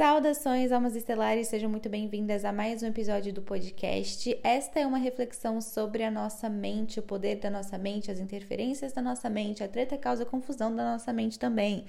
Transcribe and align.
Saudações, 0.00 0.72
almas 0.72 0.96
estelares, 0.96 1.48
sejam 1.48 1.68
muito 1.68 1.86
bem-vindas 1.90 2.42
a 2.46 2.50
mais 2.50 2.82
um 2.82 2.86
episódio 2.86 3.34
do 3.34 3.42
podcast. 3.42 4.34
Esta 4.42 4.80
é 4.80 4.86
uma 4.86 4.96
reflexão 4.96 5.60
sobre 5.60 6.02
a 6.02 6.10
nossa 6.10 6.48
mente, 6.48 6.98
o 6.98 7.02
poder 7.02 7.36
da 7.36 7.50
nossa 7.50 7.76
mente, 7.76 8.10
as 8.10 8.18
interferências 8.18 8.94
da 8.94 9.02
nossa 9.02 9.28
mente, 9.28 9.62
a 9.62 9.68
treta 9.68 9.98
causa 9.98 10.24
confusão 10.24 10.74
da 10.74 10.92
nossa 10.92 11.12
mente 11.12 11.38
também. 11.38 11.84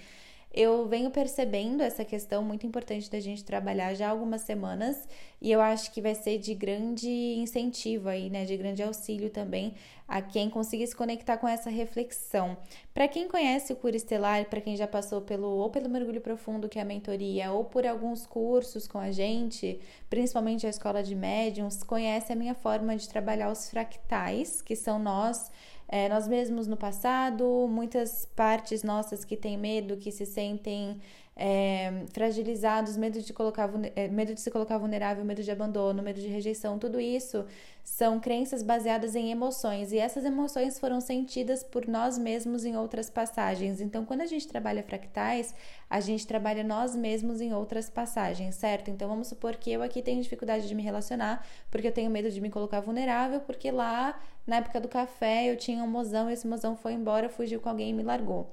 Eu 0.53 0.85
venho 0.85 1.09
percebendo 1.09 1.81
essa 1.81 2.03
questão 2.03 2.43
muito 2.43 2.67
importante 2.67 3.09
da 3.09 3.21
gente 3.21 3.43
trabalhar 3.43 3.93
já 3.93 4.07
há 4.07 4.09
algumas 4.09 4.41
semanas 4.41 5.07
e 5.41 5.49
eu 5.49 5.61
acho 5.61 5.91
que 5.93 6.01
vai 6.01 6.13
ser 6.13 6.39
de 6.39 6.53
grande 6.53 7.09
incentivo 7.09 8.09
aí, 8.09 8.29
né, 8.29 8.43
de 8.43 8.57
grande 8.57 8.83
auxílio 8.83 9.29
também 9.29 9.73
a 10.11 10.21
quem 10.21 10.49
conseguir 10.49 10.85
se 10.87 10.95
conectar 10.95 11.37
com 11.37 11.47
essa 11.47 11.69
reflexão. 11.69 12.57
Para 12.93 13.07
quem 13.07 13.29
conhece 13.29 13.71
o 13.71 13.77
Cura 13.77 13.95
Estelar, 13.95 14.43
para 14.49 14.59
quem 14.59 14.75
já 14.75 14.85
passou 14.85 15.21
pelo 15.21 15.47
ou 15.47 15.69
pelo 15.69 15.87
mergulho 15.87 16.19
profundo 16.19 16.67
que 16.67 16.77
é 16.77 16.81
a 16.81 16.85
mentoria 16.85 17.49
ou 17.53 17.63
por 17.63 17.87
alguns 17.87 18.25
cursos 18.25 18.89
com 18.89 18.97
a 18.97 19.09
gente, 19.09 19.79
principalmente 20.09 20.67
a 20.67 20.69
escola 20.69 21.01
de 21.01 21.15
médiums, 21.15 21.81
conhece 21.81 22.33
a 22.33 22.35
minha 22.35 22.53
forma 22.53 22.97
de 22.97 23.07
trabalhar 23.07 23.49
os 23.49 23.69
fractais, 23.69 24.61
que 24.61 24.75
são 24.75 24.99
nós 24.99 25.49
é, 25.91 26.07
nós 26.07 26.25
mesmos 26.25 26.67
no 26.67 26.77
passado, 26.77 27.67
muitas 27.69 28.25
partes 28.25 28.81
nossas 28.81 29.25
que 29.25 29.35
têm 29.35 29.57
medo, 29.57 29.97
que 29.97 30.09
se 30.09 30.25
sentem 30.25 31.01
é, 31.35 32.03
fragilizados, 32.11 32.97
medo 32.97 33.21
de, 33.21 33.33
colocar, 33.33 33.69
é, 33.95 34.07
medo 34.07 34.33
de 34.33 34.41
se 34.41 34.51
colocar 34.51 34.77
vulnerável, 34.77 35.23
medo 35.23 35.41
de 35.41 35.49
abandono, 35.49 36.03
medo 36.03 36.19
de 36.19 36.27
rejeição, 36.27 36.77
tudo 36.77 36.99
isso 36.99 37.45
são 37.83 38.19
crenças 38.19 38.61
baseadas 38.61 39.15
em 39.15 39.31
emoções 39.31 39.91
e 39.91 39.97
essas 39.97 40.23
emoções 40.23 40.77
foram 40.77 41.01
sentidas 41.01 41.63
por 41.63 41.87
nós 41.87 42.17
mesmos 42.17 42.63
em 42.63 42.77
outras 42.77 43.09
passagens. 43.09 43.81
Então, 43.81 44.05
quando 44.05 44.21
a 44.21 44.25
gente 44.25 44.47
trabalha 44.47 44.83
fractais, 44.83 45.55
a 45.89 45.99
gente 45.99 46.27
trabalha 46.27 46.63
nós 46.63 46.95
mesmos 46.95 47.41
em 47.41 47.53
outras 47.53 47.89
passagens, 47.89 48.55
certo? 48.55 48.91
Então, 48.91 49.07
vamos 49.09 49.27
supor 49.27 49.55
que 49.55 49.71
eu 49.71 49.81
aqui 49.81 50.01
tenho 50.01 50.21
dificuldade 50.21 50.67
de 50.67 50.75
me 50.75 50.83
relacionar 50.83 51.45
porque 51.71 51.87
eu 51.87 51.91
tenho 51.91 52.11
medo 52.11 52.29
de 52.29 52.39
me 52.39 52.49
colocar 52.51 52.81
vulnerável, 52.81 53.39
porque 53.41 53.71
lá 53.71 54.19
na 54.45 54.57
época 54.57 54.79
do 54.79 54.87
café 54.87 55.51
eu 55.51 55.57
tinha 55.57 55.83
um 55.83 55.87
mozão 55.87 56.29
esse 56.29 56.47
mozão 56.47 56.75
foi 56.75 56.93
embora, 56.93 57.29
fugiu 57.29 57.59
com 57.59 57.69
alguém 57.69 57.89
e 57.89 57.93
me 57.93 58.03
largou. 58.03 58.47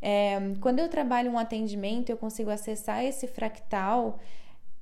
É, 0.00 0.38
quando 0.60 0.78
eu 0.78 0.88
trabalho 0.88 1.30
um 1.30 1.38
atendimento, 1.38 2.10
eu 2.10 2.16
consigo 2.16 2.50
acessar 2.50 3.04
esse 3.04 3.26
fractal. 3.26 4.18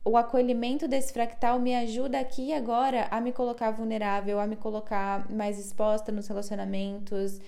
O 0.04 0.16
acolhimento 0.16 0.86
desse 0.86 1.12
fractal 1.12 1.58
me 1.58 1.74
ajuda 1.74 2.20
aqui 2.20 2.48
e 2.48 2.52
agora 2.52 3.08
a 3.10 3.20
me 3.20 3.32
colocar 3.32 3.70
vulnerável, 3.70 4.38
a 4.38 4.46
me 4.46 4.56
colocar 4.56 5.28
mais 5.30 5.58
exposta 5.58 6.12
nos 6.12 6.28
relacionamentos, 6.28 7.40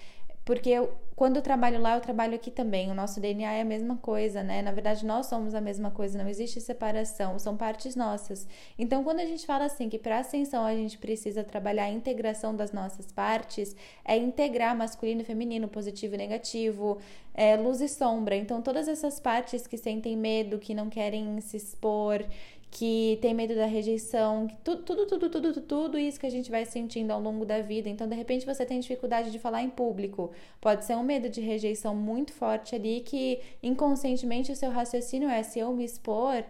porque 0.45 0.71
eu, 0.71 0.93
quando 1.19 1.35
eu 1.35 1.43
trabalho 1.43 1.81
lá, 1.81 1.97
eu 1.97 2.01
trabalho 2.01 2.37
aqui 2.37 2.49
também. 2.49 2.93
O 2.93 2.95
nosso 2.95 3.19
DNA 3.19 3.55
é 3.55 3.63
a 3.63 3.65
mesma 3.65 3.97
coisa, 3.97 4.41
né? 4.41 4.63
Na 4.63 4.71
verdade, 4.71 5.05
nós 5.05 5.27
somos 5.27 5.53
a 5.53 5.61
mesma 5.61 5.91
coisa, 5.91 6.17
não 6.17 6.29
existe 6.29 6.61
separação, 6.61 7.37
são 7.41 7.57
partes 7.57 7.97
nossas. 7.97 8.47
Então, 8.79 9.03
quando 9.03 9.19
a 9.19 9.27
gente 9.27 9.45
fala 9.45 9.65
assim 9.65 9.89
que 9.89 9.99
para 9.99 10.21
ascensão 10.21 10.65
a 10.65 10.73
gente 10.77 10.97
precisa 10.97 11.43
trabalhar 11.43 11.87
a 11.87 11.91
integração 11.91 12.55
das 12.55 12.71
nossas 12.71 13.11
partes, 13.11 13.75
é 14.05 14.17
integrar 14.17 14.77
masculino 14.77 15.23
e 15.23 15.25
feminino, 15.25 15.67
positivo 15.67 16.15
e 16.15 16.19
negativo, 16.19 16.99
é, 17.35 17.57
luz 17.57 17.81
e 17.81 17.89
sombra. 17.89 18.37
Então, 18.37 18.63
todas 18.63 18.87
essas 18.87 19.19
partes 19.19 19.67
que 19.67 19.77
sentem 19.77 20.17
medo, 20.17 20.57
que 20.61 20.73
não 20.73 20.89
querem 20.89 21.41
se 21.41 21.57
expor, 21.57 22.25
que 22.71 23.19
tem 23.23 23.33
medo 23.33 23.55
da 23.55 23.67
rejeição, 23.67 24.47
tudo, 24.63 24.83
tudo, 24.83 25.07
tudo, 25.07 25.31
tudo, 25.31 25.61
tudo 25.63 25.99
isso 25.99 26.21
que 26.21 26.27
a 26.27 26.31
gente 26.31 26.51
vai 26.51 26.65
sentindo 26.67 27.11
ao 27.13 27.21
longo 27.21 27.45
da 27.45 27.61
vida. 27.61 27.89
Então, 27.89 28.07
de 28.07 28.15
repente, 28.15 28.45
você 28.47 28.65
tem 28.67 28.79
dificuldade 28.81 29.31
de 29.31 29.39
falar 29.39 29.63
em 29.63 29.71
público. 29.71 30.33
Pode 30.61 30.85
ser 30.85 30.97
um 30.97 31.03
medo 31.03 31.29
de 31.29 31.41
rejeição 31.41 31.95
muito 31.95 32.33
forte 32.33 32.75
ali 32.75 33.01
que 33.01 33.41
inconscientemente 33.63 34.53
o 34.53 34.57
seu 34.57 34.71
raciocínio 34.71 35.29
é: 35.29 35.43
se 35.43 35.59
eu 35.59 35.73
me 35.73 35.85
expor, 35.85 36.45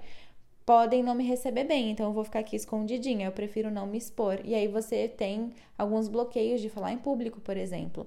podem 0.67 1.03
não 1.03 1.15
me 1.15 1.25
receber 1.25 1.65
bem, 1.65 1.91
então 1.91 2.07
eu 2.07 2.13
vou 2.13 2.25
ficar 2.25 2.41
aqui 2.41 2.57
escondidinha, 2.57 3.27
eu 3.27 3.33
prefiro 3.33 3.71
não 3.71 3.87
me 3.87 3.97
expor. 3.97 4.41
E 4.45 4.55
aí 4.55 4.69
você 4.69 5.09
tem 5.09 5.51
alguns 5.79 6.09
bloqueios 6.09 6.61
de 6.61 6.69
falar 6.69 6.93
em 6.93 6.99
público, 6.99 7.41
por 7.41 7.57
exemplo. 7.57 8.07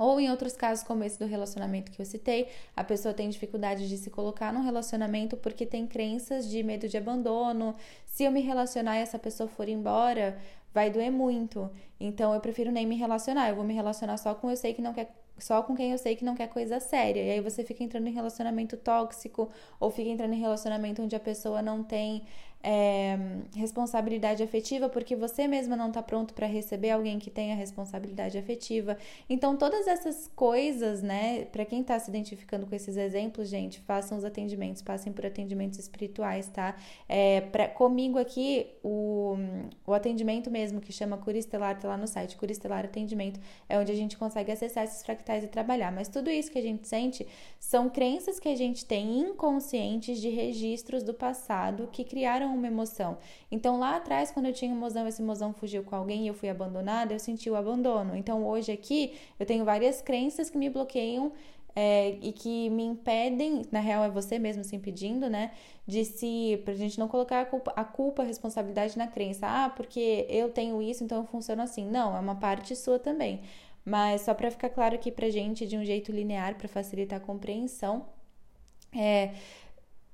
Ou 0.00 0.18
em 0.18 0.30
outros 0.30 0.54
casos, 0.54 0.82
como 0.82 1.04
esse 1.04 1.18
do 1.18 1.26
relacionamento 1.26 1.92
que 1.92 2.00
eu 2.00 2.06
citei, 2.06 2.48
a 2.74 2.82
pessoa 2.82 3.12
tem 3.12 3.28
dificuldade 3.28 3.86
de 3.86 3.98
se 3.98 4.08
colocar 4.08 4.50
num 4.50 4.62
relacionamento 4.62 5.36
porque 5.36 5.66
tem 5.66 5.86
crenças 5.86 6.48
de 6.48 6.62
medo 6.62 6.88
de 6.88 6.96
abandono. 6.96 7.76
Se 8.06 8.24
eu 8.24 8.32
me 8.32 8.40
relacionar 8.40 8.96
e 8.96 9.02
essa 9.02 9.18
pessoa 9.18 9.46
for 9.46 9.68
embora, 9.68 10.38
vai 10.72 10.88
doer 10.88 11.12
muito. 11.12 11.70
Então 12.00 12.32
eu 12.32 12.40
prefiro 12.40 12.72
nem 12.72 12.86
me 12.86 12.96
relacionar. 12.96 13.50
Eu 13.50 13.56
vou 13.56 13.64
me 13.64 13.74
relacionar 13.74 14.16
só 14.16 14.34
com 14.34 14.50
eu 14.50 14.56
sei 14.56 14.72
que 14.72 14.80
não 14.80 14.94
quer 14.94 15.14
só 15.38 15.62
com 15.62 15.74
quem 15.74 15.92
eu 15.92 15.98
sei 15.98 16.16
que 16.16 16.24
não 16.24 16.34
quer 16.34 16.48
coisa 16.48 16.80
séria. 16.80 17.22
E 17.22 17.30
aí 17.32 17.40
você 17.42 17.62
fica 17.62 17.84
entrando 17.84 18.06
em 18.06 18.12
relacionamento 18.12 18.78
tóxico 18.78 19.50
ou 19.78 19.90
fica 19.90 20.08
entrando 20.08 20.32
em 20.32 20.40
relacionamento 20.40 21.02
onde 21.02 21.14
a 21.14 21.20
pessoa 21.20 21.60
não 21.60 21.82
tem 21.82 22.22
é, 22.62 23.18
responsabilidade 23.56 24.42
afetiva 24.42 24.88
porque 24.88 25.16
você 25.16 25.48
mesma 25.48 25.76
não 25.76 25.88
está 25.88 26.02
pronto 26.02 26.34
para 26.34 26.46
receber 26.46 26.90
alguém 26.90 27.18
que 27.18 27.30
tenha 27.30 27.54
responsabilidade 27.54 28.36
afetiva. 28.36 28.98
Então, 29.28 29.56
todas 29.56 29.86
essas 29.86 30.30
coisas, 30.36 31.02
né, 31.02 31.46
para 31.46 31.64
quem 31.64 31.80
está 31.80 31.98
se 31.98 32.10
identificando 32.10 32.66
com 32.66 32.74
esses 32.74 32.96
exemplos, 32.96 33.48
gente, 33.48 33.80
façam 33.80 34.18
os 34.18 34.24
atendimentos, 34.24 34.82
passem 34.82 35.12
por 35.12 35.24
atendimentos 35.24 35.78
espirituais, 35.78 36.48
tá? 36.48 36.76
É, 37.08 37.40
pra, 37.40 37.68
comigo 37.68 38.18
aqui, 38.18 38.66
o, 38.82 39.36
o 39.86 39.94
atendimento 39.94 40.50
mesmo, 40.50 40.80
que 40.80 40.92
chama 40.92 41.16
Cura 41.16 41.38
Estelar, 41.38 41.78
tá 41.78 41.88
lá 41.88 41.96
no 41.96 42.06
site, 42.06 42.36
Cura 42.36 42.52
Estelar 42.52 42.84
Atendimento, 42.84 43.40
é 43.68 43.78
onde 43.78 43.90
a 43.90 43.96
gente 43.96 44.18
consegue 44.18 44.52
acessar 44.52 44.84
esses 44.84 45.02
fractais 45.02 45.44
e 45.44 45.48
trabalhar. 45.48 45.90
Mas 45.90 46.08
tudo 46.08 46.28
isso 46.30 46.50
que 46.50 46.58
a 46.58 46.62
gente 46.62 46.86
sente 46.86 47.26
são 47.58 47.88
crenças 47.88 48.38
que 48.38 48.48
a 48.48 48.56
gente 48.56 48.84
tem 48.84 49.18
inconscientes 49.20 50.20
de 50.20 50.28
registros 50.28 51.02
do 51.02 51.14
passado 51.14 51.88
que 51.90 52.04
criaram 52.04 52.49
uma 52.50 52.66
emoção. 52.66 53.18
Então 53.50 53.78
lá 53.78 53.96
atrás, 53.96 54.30
quando 54.30 54.46
eu 54.46 54.52
tinha 54.52 54.72
um 54.72 54.78
mozão, 54.78 55.06
esse 55.06 55.22
mozão 55.22 55.52
fugiu 55.52 55.82
com 55.82 55.96
alguém 55.96 56.24
e 56.24 56.28
eu 56.28 56.34
fui 56.34 56.48
abandonada, 56.48 57.12
eu 57.12 57.18
senti 57.18 57.48
o 57.50 57.56
abandono. 57.56 58.16
Então 58.16 58.46
hoje 58.46 58.72
aqui 58.72 59.14
eu 59.38 59.46
tenho 59.46 59.64
várias 59.64 60.02
crenças 60.02 60.50
que 60.50 60.58
me 60.58 60.68
bloqueiam 60.68 61.32
é, 61.74 62.18
e 62.20 62.32
que 62.32 62.68
me 62.70 62.82
impedem, 62.84 63.62
na 63.70 63.80
real 63.80 64.04
é 64.04 64.10
você 64.10 64.38
mesmo 64.38 64.64
se 64.64 64.74
impedindo, 64.74 65.28
né? 65.30 65.52
De 65.86 66.04
se, 66.04 66.60
pra 66.64 66.74
gente 66.74 66.98
não 66.98 67.08
colocar 67.08 67.40
a 67.40 67.44
culpa, 67.44 67.72
a 67.76 67.84
culpa, 67.84 68.22
a 68.22 68.26
responsabilidade 68.26 68.98
na 68.98 69.06
crença. 69.06 69.46
Ah, 69.46 69.70
porque 69.70 70.26
eu 70.28 70.50
tenho 70.50 70.80
isso, 70.82 71.04
então 71.04 71.18
eu 71.18 71.24
funciono 71.24 71.62
assim. 71.62 71.84
Não, 71.88 72.16
é 72.16 72.20
uma 72.20 72.34
parte 72.34 72.74
sua 72.76 72.98
também. 72.98 73.42
Mas 73.84 74.22
só 74.22 74.34
para 74.34 74.50
ficar 74.50 74.68
claro 74.70 74.94
aqui 74.94 75.10
pra 75.10 75.30
gente 75.30 75.66
de 75.66 75.76
um 75.76 75.84
jeito 75.84 76.12
linear, 76.12 76.56
para 76.56 76.68
facilitar 76.68 77.18
a 77.18 77.22
compreensão, 77.22 78.06
é, 78.94 79.32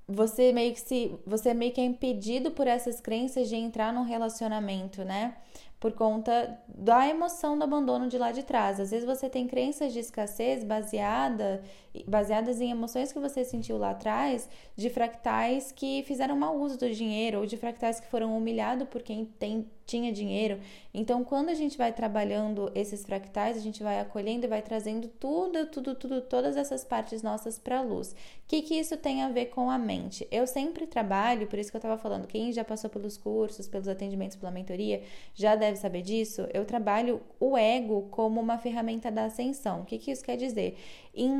você 0.08 0.52
meio 0.52 0.72
que 0.72 0.80
se 0.80 1.18
você 1.26 1.52
meio 1.52 1.72
que 1.72 1.80
é 1.80 1.84
impedido 1.84 2.52
por 2.52 2.66
essas 2.66 3.00
crenças 3.00 3.48
de 3.48 3.56
entrar 3.56 3.92
num 3.92 4.04
relacionamento, 4.04 5.04
né? 5.04 5.36
Por 5.80 5.92
conta 5.92 6.58
da 6.68 7.06
emoção 7.08 7.58
do 7.58 7.64
abandono 7.64 8.08
de 8.08 8.16
lá 8.16 8.32
de 8.32 8.42
trás. 8.42 8.80
Às 8.80 8.90
vezes 8.90 9.04
você 9.04 9.28
tem 9.28 9.46
crenças 9.46 9.92
de 9.92 9.98
escassez 9.98 10.64
baseada, 10.64 11.62
baseadas 12.06 12.60
em 12.60 12.70
emoções 12.70 13.12
que 13.12 13.18
você 13.18 13.44
sentiu 13.44 13.78
lá 13.78 13.90
atrás, 13.90 14.48
de 14.74 14.90
fractais 14.90 15.72
que 15.72 16.02
fizeram 16.02 16.36
mau 16.36 16.58
uso 16.58 16.78
do 16.78 16.90
dinheiro, 16.90 17.38
ou 17.38 17.46
de 17.46 17.56
fractais 17.56 18.00
que 18.00 18.06
foram 18.08 18.36
humilhados 18.36 18.88
por 18.88 19.02
quem 19.02 19.24
tem 19.24 19.66
tinha 19.86 20.12
dinheiro. 20.12 20.58
Então, 20.92 21.22
quando 21.22 21.48
a 21.48 21.54
gente 21.54 21.78
vai 21.78 21.92
trabalhando 21.92 22.70
esses 22.74 23.04
fractais, 23.04 23.56
a 23.56 23.60
gente 23.60 23.82
vai 23.82 24.00
acolhendo 24.00 24.44
e 24.44 24.48
vai 24.48 24.60
trazendo 24.60 25.06
tudo, 25.08 25.66
tudo, 25.66 25.94
tudo, 25.94 26.20
todas 26.20 26.56
essas 26.56 26.84
partes 26.84 27.22
nossas 27.22 27.58
para 27.58 27.80
luz. 27.80 28.12
O 28.12 28.14
que, 28.48 28.62
que 28.62 28.74
isso 28.74 28.96
tem 28.96 29.22
a 29.22 29.28
ver 29.28 29.46
com 29.46 29.70
a 29.70 29.78
mente? 29.78 30.26
Eu 30.30 30.46
sempre 30.46 30.86
trabalho, 30.86 31.46
por 31.46 31.58
isso 31.58 31.70
que 31.70 31.76
eu 31.76 31.78
estava 31.78 31.96
falando, 31.96 32.26
quem 32.26 32.52
já 32.52 32.64
passou 32.64 32.90
pelos 32.90 33.16
cursos, 33.16 33.68
pelos 33.68 33.86
atendimentos, 33.86 34.36
pela 34.36 34.50
mentoria, 34.50 35.02
já 35.34 35.54
deve 35.54 35.78
saber 35.78 36.02
disso. 36.02 36.46
Eu 36.52 36.64
trabalho 36.64 37.20
o 37.38 37.56
ego 37.56 38.08
como 38.10 38.40
uma 38.40 38.58
ferramenta 38.58 39.10
da 39.10 39.26
ascensão. 39.26 39.82
O 39.82 39.84
que, 39.84 39.98
que 39.98 40.10
isso 40.10 40.24
quer 40.24 40.36
dizer? 40.36 40.76
Em 41.14 41.30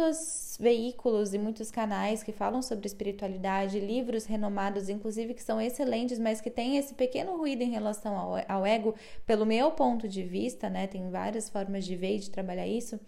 muitos 0.00 0.56
veículos 0.58 1.34
e 1.34 1.38
muitos 1.38 1.70
canais 1.70 2.22
que 2.22 2.32
falam 2.32 2.62
sobre 2.62 2.86
espiritualidade, 2.86 3.78
livros 3.78 4.24
renomados, 4.24 4.88
inclusive 4.88 5.34
que 5.34 5.42
são 5.42 5.60
excelentes, 5.60 6.18
mas 6.18 6.40
que 6.40 6.50
têm 6.50 6.76
esse 6.78 6.94
pequeno 6.94 7.36
ruído 7.36 7.62
em 7.62 7.70
relação 7.70 8.16
ao, 8.16 8.34
ao 8.48 8.66
ego, 8.66 8.94
pelo 9.26 9.44
meu 9.44 9.70
ponto 9.72 10.08
de 10.08 10.22
vista, 10.22 10.70
né? 10.70 10.86
Tem 10.86 11.10
várias 11.10 11.48
formas 11.48 11.84
de 11.84 11.96
ver 11.96 12.16
e 12.16 12.18
de 12.18 12.30
trabalhar 12.30 12.66
isso. 12.66 12.98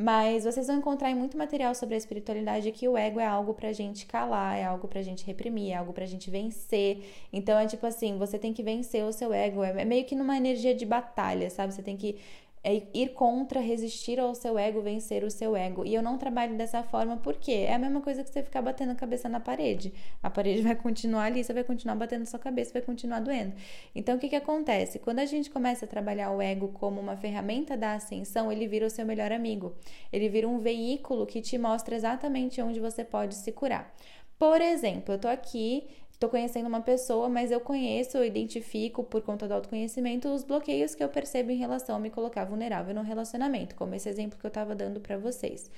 Mas 0.00 0.44
vocês 0.44 0.68
vão 0.68 0.76
encontrar 0.76 1.12
muito 1.16 1.36
material 1.36 1.74
sobre 1.74 1.96
a 1.96 1.98
espiritualidade 1.98 2.70
que 2.70 2.86
o 2.86 2.96
ego 2.96 3.18
é 3.18 3.26
algo 3.26 3.52
pra 3.52 3.72
gente 3.72 4.06
calar, 4.06 4.56
é 4.56 4.62
algo 4.62 4.86
pra 4.86 5.02
gente 5.02 5.26
reprimir, 5.26 5.72
é 5.72 5.74
algo 5.74 5.92
pra 5.92 6.06
gente 6.06 6.30
vencer. 6.30 7.04
Então 7.32 7.58
é 7.58 7.66
tipo 7.66 7.84
assim, 7.84 8.16
você 8.16 8.38
tem 8.38 8.52
que 8.52 8.62
vencer 8.62 9.04
o 9.04 9.12
seu 9.12 9.32
ego, 9.32 9.64
é 9.64 9.84
meio 9.84 10.04
que 10.04 10.14
numa 10.14 10.36
energia 10.36 10.72
de 10.72 10.86
batalha, 10.86 11.50
sabe? 11.50 11.74
Você 11.74 11.82
tem 11.82 11.96
que 11.96 12.16
é 12.62 12.82
ir 12.94 13.10
contra, 13.14 13.60
resistir 13.60 14.18
ao 14.18 14.34
seu 14.34 14.58
ego, 14.58 14.82
vencer 14.82 15.24
o 15.24 15.30
seu 15.30 15.56
ego. 15.56 15.84
E 15.84 15.94
eu 15.94 16.02
não 16.02 16.18
trabalho 16.18 16.56
dessa 16.56 16.82
forma 16.82 17.16
porque 17.16 17.52
é 17.52 17.74
a 17.74 17.78
mesma 17.78 18.00
coisa 18.00 18.22
que 18.22 18.30
você 18.30 18.42
ficar 18.42 18.62
batendo 18.62 18.92
a 18.92 18.94
cabeça 18.94 19.28
na 19.28 19.40
parede. 19.40 19.92
A 20.22 20.30
parede 20.30 20.62
vai 20.62 20.74
continuar 20.74 21.24
ali, 21.24 21.42
você 21.42 21.52
vai 21.52 21.64
continuar 21.64 21.94
batendo 21.94 22.26
sua 22.26 22.38
cabeça, 22.38 22.72
vai 22.72 22.82
continuar 22.82 23.20
doendo. 23.20 23.54
Então 23.94 24.16
o 24.16 24.18
que, 24.18 24.28
que 24.28 24.36
acontece? 24.36 24.98
Quando 24.98 25.20
a 25.20 25.26
gente 25.26 25.50
começa 25.50 25.84
a 25.84 25.88
trabalhar 25.88 26.30
o 26.30 26.40
ego 26.42 26.68
como 26.68 27.00
uma 27.00 27.16
ferramenta 27.16 27.76
da 27.76 27.94
ascensão, 27.94 28.50
ele 28.50 28.66
vira 28.66 28.86
o 28.86 28.90
seu 28.90 29.06
melhor 29.06 29.32
amigo. 29.32 29.74
Ele 30.12 30.28
vira 30.28 30.48
um 30.48 30.58
veículo 30.58 31.26
que 31.26 31.40
te 31.40 31.56
mostra 31.58 31.94
exatamente 31.94 32.60
onde 32.60 32.80
você 32.80 33.04
pode 33.04 33.34
se 33.34 33.52
curar. 33.52 33.94
Por 34.38 34.60
exemplo, 34.60 35.14
eu 35.14 35.18
tô 35.18 35.26
aqui, 35.26 35.88
tô 36.18 36.28
conhecendo 36.28 36.66
uma 36.66 36.80
pessoa, 36.80 37.28
mas 37.28 37.50
eu 37.50 37.60
conheço, 37.60 38.16
eu 38.16 38.24
identifico 38.24 39.04
por 39.04 39.22
conta 39.22 39.46
do 39.46 39.54
autoconhecimento 39.54 40.28
os 40.28 40.42
bloqueios 40.42 40.94
que 40.94 41.02
eu 41.02 41.08
percebo 41.08 41.50
em 41.50 41.56
relação 41.56 41.96
a 41.96 42.00
me 42.00 42.10
colocar 42.10 42.44
vulnerável 42.44 42.94
no 42.94 43.02
relacionamento, 43.02 43.76
como 43.76 43.94
esse 43.94 44.08
exemplo 44.08 44.38
que 44.38 44.44
eu 44.46 44.50
tava 44.50 44.74
dando 44.74 45.00
para 45.00 45.16
vocês. 45.16 45.70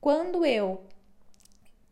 Quando 0.00 0.44
eu 0.44 0.82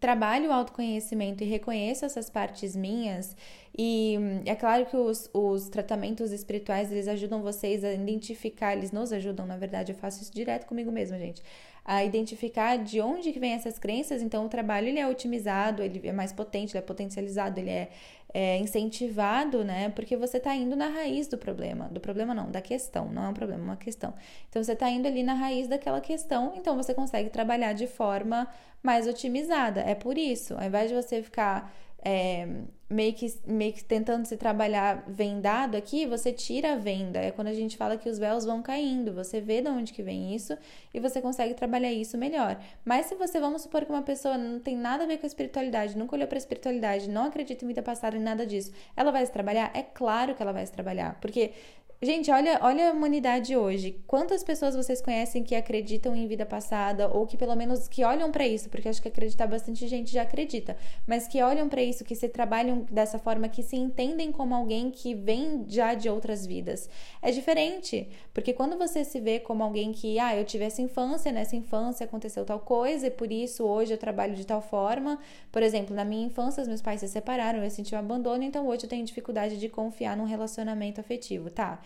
trabalho 0.00 0.50
o 0.50 0.52
autoconhecimento 0.52 1.44
e 1.44 1.46
reconheço 1.46 2.04
essas 2.04 2.28
partes 2.28 2.74
minhas, 2.74 3.36
e 3.78 4.16
é 4.44 4.56
claro 4.56 4.84
que 4.86 4.96
os, 4.96 5.30
os 5.32 5.68
tratamentos 5.68 6.32
espirituais 6.32 6.90
eles 6.90 7.06
ajudam 7.06 7.40
vocês 7.40 7.84
a 7.84 7.92
identificar, 7.92 8.76
eles 8.76 8.90
nos 8.90 9.12
ajudam, 9.12 9.46
na 9.46 9.56
verdade, 9.56 9.92
eu 9.92 9.96
faço 9.96 10.20
isso 10.20 10.34
direto 10.34 10.66
comigo 10.66 10.90
mesma, 10.90 11.16
gente 11.18 11.40
a 11.84 12.04
identificar 12.04 12.76
de 12.76 13.00
onde 13.00 13.32
que 13.32 13.40
vem 13.40 13.52
essas 13.52 13.78
crenças. 13.78 14.22
Então, 14.22 14.46
o 14.46 14.48
trabalho 14.48 14.88
ele 14.88 15.00
é 15.00 15.06
otimizado, 15.06 15.82
ele 15.82 16.00
é 16.06 16.12
mais 16.12 16.32
potente, 16.32 16.72
ele 16.72 16.78
é 16.78 16.86
potencializado, 16.86 17.58
ele 17.58 17.70
é, 17.70 17.90
é 18.32 18.58
incentivado, 18.58 19.64
né? 19.64 19.88
Porque 19.88 20.16
você 20.16 20.36
está 20.36 20.54
indo 20.54 20.76
na 20.76 20.88
raiz 20.88 21.26
do 21.26 21.36
problema. 21.36 21.88
Do 21.88 22.00
problema 22.00 22.34
não, 22.34 22.50
da 22.50 22.60
questão. 22.60 23.06
Não 23.06 23.24
é 23.24 23.28
um 23.28 23.34
problema, 23.34 23.62
é 23.62 23.64
uma 23.64 23.76
questão. 23.76 24.14
Então, 24.48 24.62
você 24.62 24.72
está 24.72 24.88
indo 24.88 25.08
ali 25.08 25.22
na 25.22 25.34
raiz 25.34 25.66
daquela 25.66 26.00
questão, 26.00 26.52
então 26.56 26.76
você 26.76 26.94
consegue 26.94 27.30
trabalhar 27.30 27.72
de 27.72 27.88
forma 27.88 28.46
mais 28.82 29.08
otimizada. 29.08 29.80
É 29.80 29.94
por 29.94 30.16
isso, 30.16 30.54
ao 30.54 30.64
invés 30.64 30.88
de 30.88 30.94
você 30.94 31.22
ficar 31.22 31.72
é, 32.04 32.48
meio, 32.90 33.14
que, 33.14 33.32
meio 33.46 33.72
que 33.72 33.82
tentando 33.82 34.26
se 34.26 34.36
trabalhar 34.36 35.04
vendado 35.06 35.76
aqui, 35.76 36.04
você 36.06 36.32
tira 36.32 36.72
a 36.72 36.76
venda. 36.76 37.18
É 37.18 37.30
quando 37.30 37.48
a 37.48 37.54
gente 37.54 37.76
fala 37.76 37.96
que 37.96 38.08
os 38.08 38.18
véus 38.18 38.44
vão 38.44 38.60
caindo, 38.60 39.12
você 39.12 39.40
vê 39.40 39.62
de 39.62 39.68
onde 39.68 39.92
que 39.92 40.02
vem 40.02 40.34
isso 40.34 40.56
e 40.92 41.00
você 41.00 41.20
consegue 41.20 41.54
trabalhar 41.54 41.92
isso 41.92 42.18
melhor. 42.18 42.60
Mas 42.84 43.06
se 43.06 43.14
você, 43.14 43.40
vamos 43.40 43.62
supor 43.62 43.84
que 43.84 43.90
uma 43.92 44.02
pessoa 44.02 44.36
não 44.36 44.58
tem 44.58 44.76
nada 44.76 45.04
a 45.04 45.06
ver 45.06 45.18
com 45.18 45.26
a 45.26 45.28
espiritualidade, 45.28 45.96
nunca 45.96 46.16
olhou 46.16 46.26
para 46.26 46.36
a 46.36 46.38
espiritualidade, 46.38 47.08
não 47.08 47.24
acredita 47.24 47.64
em 47.64 47.68
vida 47.68 47.82
passada, 47.82 48.16
em 48.16 48.20
nada 48.20 48.44
disso, 48.44 48.72
ela 48.96 49.10
vai 49.10 49.24
se 49.24 49.32
trabalhar? 49.32 49.70
É 49.74 49.82
claro 49.82 50.34
que 50.34 50.42
ela 50.42 50.52
vai 50.52 50.66
se 50.66 50.72
trabalhar, 50.72 51.18
porque 51.20 51.52
Gente, 52.04 52.32
olha, 52.32 52.58
olha 52.62 52.90
a 52.90 52.92
humanidade 52.92 53.56
hoje. 53.56 54.02
Quantas 54.08 54.42
pessoas 54.42 54.74
vocês 54.74 55.00
conhecem 55.00 55.44
que 55.44 55.54
acreditam 55.54 56.16
em 56.16 56.26
vida 56.26 56.44
passada 56.44 57.06
ou 57.08 57.24
que 57.28 57.36
pelo 57.36 57.54
menos 57.54 57.86
que 57.86 58.02
olham 58.02 58.32
para 58.32 58.44
isso, 58.44 58.68
porque 58.68 58.88
acho 58.88 59.00
que 59.00 59.06
acreditar 59.06 59.46
bastante 59.46 59.86
gente 59.86 60.10
já 60.12 60.22
acredita, 60.22 60.76
mas 61.06 61.28
que 61.28 61.40
olham 61.40 61.68
para 61.68 61.80
isso, 61.80 62.04
que 62.04 62.16
se 62.16 62.28
trabalham 62.28 62.84
dessa 62.90 63.20
forma, 63.20 63.48
que 63.48 63.62
se 63.62 63.76
entendem 63.76 64.32
como 64.32 64.52
alguém 64.52 64.90
que 64.90 65.14
vem 65.14 65.64
já 65.68 65.94
de 65.94 66.08
outras 66.08 66.44
vidas. 66.44 66.90
É 67.22 67.30
diferente, 67.30 68.08
porque 68.34 68.52
quando 68.52 68.76
você 68.76 69.04
se 69.04 69.20
vê 69.20 69.38
como 69.38 69.62
alguém 69.62 69.92
que, 69.92 70.18
ah, 70.18 70.36
eu 70.36 70.44
tive 70.44 70.64
essa 70.64 70.82
infância, 70.82 71.30
nessa 71.30 71.54
infância 71.54 72.02
aconteceu 72.02 72.44
tal 72.44 72.58
coisa 72.58 73.06
e 73.06 73.10
por 73.12 73.30
isso 73.30 73.62
hoje 73.62 73.94
eu 73.94 73.98
trabalho 73.98 74.34
de 74.34 74.44
tal 74.44 74.60
forma. 74.60 75.20
Por 75.52 75.62
exemplo, 75.62 75.94
na 75.94 76.04
minha 76.04 76.26
infância, 76.26 76.62
os 76.62 76.66
meus 76.66 76.82
pais 76.82 76.98
se 76.98 77.06
separaram, 77.06 77.62
eu 77.62 77.70
senti 77.70 77.94
um 77.94 77.98
abandono, 77.98 78.42
então 78.42 78.66
hoje 78.66 78.86
eu 78.86 78.90
tenho 78.90 79.06
dificuldade 79.06 79.56
de 79.56 79.68
confiar 79.68 80.16
num 80.16 80.24
relacionamento 80.24 81.00
afetivo, 81.00 81.48
tá? 81.48 81.80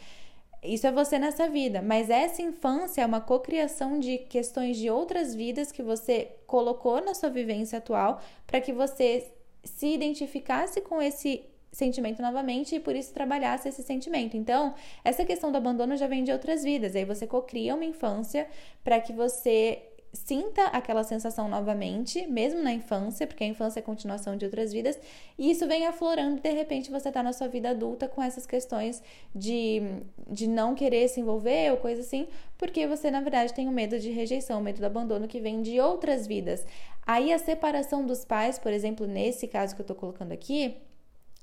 Isso 0.62 0.87
é 0.87 0.93
você 0.93 1.19
nessa 1.19 1.49
vida, 1.49 1.81
mas 1.81 2.11
essa 2.11 2.43
infância 2.43 3.03
é 3.03 3.06
uma 3.06 3.20
cocriação 3.20 4.00
de 4.00 4.19
questões 4.19 4.76
de 4.76 4.91
outras 4.91 5.35
vidas 5.35 5.70
que 5.70 5.82
você 5.82 6.32
colocou 6.47 7.00
na 7.00 7.14
sua 7.14 7.29
vivência 7.29 7.79
atual 7.79 8.20
para 8.47 8.61
que 8.61 8.73
você 8.73 9.31
se 9.64 9.87
identificasse 9.87 10.81
com 10.81 11.00
esse 11.00 11.44
sentimento 11.70 12.23
novamente 12.23 12.75
e 12.75 12.81
por 12.81 12.97
isso 12.97 13.12
trabalhasse 13.12 13.69
esse 13.69 13.82
sentimento. 13.82 14.37
Então, 14.37 14.75
essa 15.05 15.25
questão 15.25 15.53
do 15.53 15.58
abandono 15.58 15.97
já 15.97 16.06
vem 16.06 16.25
de 16.25 16.32
outras 16.32 16.64
vidas. 16.64 16.97
Aí 16.97 17.05
você 17.05 17.26
cocria 17.26 17.75
uma 17.75 17.85
infância 17.85 18.49
para 18.82 18.99
que 19.00 19.12
você 19.12 19.82
sinta 20.16 20.64
aquela 20.66 21.04
sensação 21.04 21.48
novamente, 21.48 22.26
mesmo 22.26 22.62
na 22.62 22.72
infância, 22.72 23.26
porque 23.26 23.44
a 23.44 23.46
infância 23.46 23.78
é 23.78 23.82
continuação 23.82 24.36
de 24.36 24.44
outras 24.44 24.72
vidas, 24.72 24.98
e 25.38 25.50
isso 25.50 25.66
vem 25.66 25.86
aflorando 25.86 26.40
de 26.40 26.50
repente 26.50 26.90
você 26.90 27.12
tá 27.12 27.22
na 27.22 27.32
sua 27.32 27.46
vida 27.46 27.70
adulta 27.70 28.08
com 28.08 28.22
essas 28.22 28.46
questões 28.46 29.02
de, 29.34 29.82
de 30.28 30.46
não 30.46 30.74
querer 30.74 31.08
se 31.08 31.20
envolver 31.20 31.70
ou 31.70 31.76
coisa 31.76 32.00
assim, 32.00 32.26
porque 32.58 32.86
você 32.86 33.10
na 33.10 33.20
verdade 33.20 33.54
tem 33.54 33.68
o 33.68 33.70
um 33.70 33.74
medo 33.74 33.98
de 33.98 34.10
rejeição, 34.10 34.60
o 34.60 34.62
medo 34.62 34.80
do 34.80 34.86
abandono 34.86 35.28
que 35.28 35.40
vem 35.40 35.62
de 35.62 35.78
outras 35.78 36.26
vidas. 36.26 36.66
Aí 37.06 37.32
a 37.32 37.38
separação 37.38 38.04
dos 38.04 38.24
pais, 38.24 38.58
por 38.58 38.72
exemplo, 38.72 39.06
nesse 39.06 39.46
caso 39.46 39.76
que 39.76 39.82
eu 39.82 39.86
tô 39.86 39.94
colocando 39.94 40.32
aqui, 40.32 40.76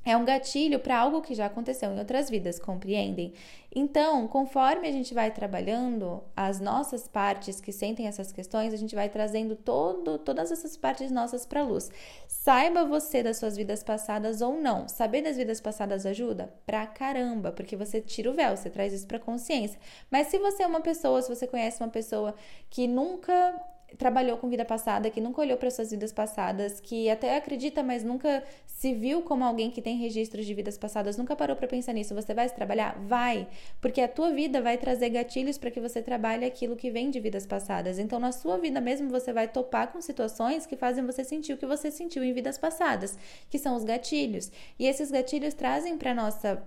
é 0.06 0.18
um 0.18 0.26
gatilho 0.26 0.80
para 0.80 0.98
algo 1.00 1.22
que 1.22 1.34
já 1.34 1.46
aconteceu 1.46 1.92
em 1.92 2.00
outras 2.00 2.30
vidas, 2.30 2.60
compreendem? 2.60 3.34
Então, 3.76 4.28
conforme 4.28 4.88
a 4.88 4.92
gente 4.92 5.14
vai 5.14 5.32
trabalhando 5.32 6.22
as 6.36 6.60
nossas 6.60 7.08
partes 7.08 7.60
que 7.60 7.72
sentem 7.72 8.06
essas 8.06 8.32
questões, 8.32 8.74
a 8.74 8.78
gente 8.78 8.94
vai 8.94 9.10
trazendo 9.10 9.56
todo, 9.56 10.20
todas 10.20 10.52
essas 10.52 10.78
partes 10.78 11.10
nossas 11.10 11.46
para 11.46 11.64
luz. 11.64 11.90
Saiba 12.28 12.86
você 12.86 13.24
das 13.24 13.38
suas 13.38 13.58
vidas 13.58 13.82
passadas 13.82 14.42
ou 14.42 14.62
não. 14.62 14.88
Saber 14.88 15.24
das 15.24 15.38
vidas 15.38 15.60
passadas 15.60 16.06
ajuda? 16.06 16.54
Pra 16.66 16.86
caramba, 16.86 17.52
porque 17.52 17.76
você 17.76 18.00
tira 18.00 18.30
o 18.30 18.34
véu, 18.34 18.56
você 18.56 18.70
traz 18.70 18.94
isso 18.94 19.08
para 19.08 19.18
consciência. 19.18 19.80
Mas 20.12 20.28
se 20.28 20.38
você 20.38 20.64
é 20.64 20.68
uma 20.68 20.82
pessoa, 20.82 21.22
se 21.22 21.34
você 21.34 21.48
conhece 21.48 21.82
uma 21.82 21.90
pessoa 21.90 22.36
que 22.70 22.88
nunca 22.88 23.60
trabalhou 23.98 24.38
com 24.38 24.50
vida 24.50 24.66
passada, 24.66 25.10
que 25.10 25.22
nunca 25.22 25.42
olhou 25.42 25.58
para 25.58 25.70
suas 25.70 25.92
vidas 25.92 26.12
passadas, 26.12 26.80
que 26.80 27.10
até 27.10 27.38
acredita, 27.38 27.84
mas 27.84 28.04
nunca 28.04 28.44
se 28.66 28.94
viu 28.94 29.22
como 29.22 29.44
alguém 29.44 29.72
que 29.72 29.82
tem 29.82 29.98
registros 29.98 30.46
de 30.46 30.54
vidas 30.54 30.78
passadas, 30.78 31.18
nunca 31.18 31.36
parou 31.36 31.56
para 31.56 31.68
pensar 31.68 31.94
nisso, 31.94 32.14
você 32.14 32.34
vai 32.34 32.48
se 32.50 32.56
trabalhar? 32.56 33.00
Vai, 33.08 33.48
porque 33.80 34.02
a 34.02 34.08
tua 34.08 34.32
vida 34.32 34.62
vai 34.62 34.78
trazer 34.78 35.10
gatilhos 35.10 35.58
para 35.58 35.72
que 35.72 35.80
você 35.80 36.02
trabalhe 36.02 36.46
aquilo 36.46 36.76
que 36.76 36.92
vem 36.92 37.10
de 37.10 37.20
vidas 37.20 37.46
passadas. 37.46 38.00
Então, 38.00 38.20
na 38.20 38.32
sua 38.32 38.58
vida 38.58 38.82
mesmo, 38.82 39.10
você 39.10 39.32
vai 39.32 39.48
topar 39.48 39.92
com 39.92 40.02
situações 40.02 40.66
que 40.66 40.76
fazem 40.76 41.06
você 41.06 41.24
sentir 41.24 41.54
o 41.54 41.58
que 41.58 41.66
você 41.66 41.92
sentiu 41.92 42.24
em 42.24 42.34
vidas 42.34 42.58
passadas, 42.58 43.18
que 43.50 43.58
são 43.58 43.76
os 43.76 43.84
gatilhos. 43.84 44.52
E 44.78 44.86
esses 44.86 45.12
gatilhos 45.12 45.54
trazem 45.54 45.98
para 45.98 46.14
nossa 46.14 46.62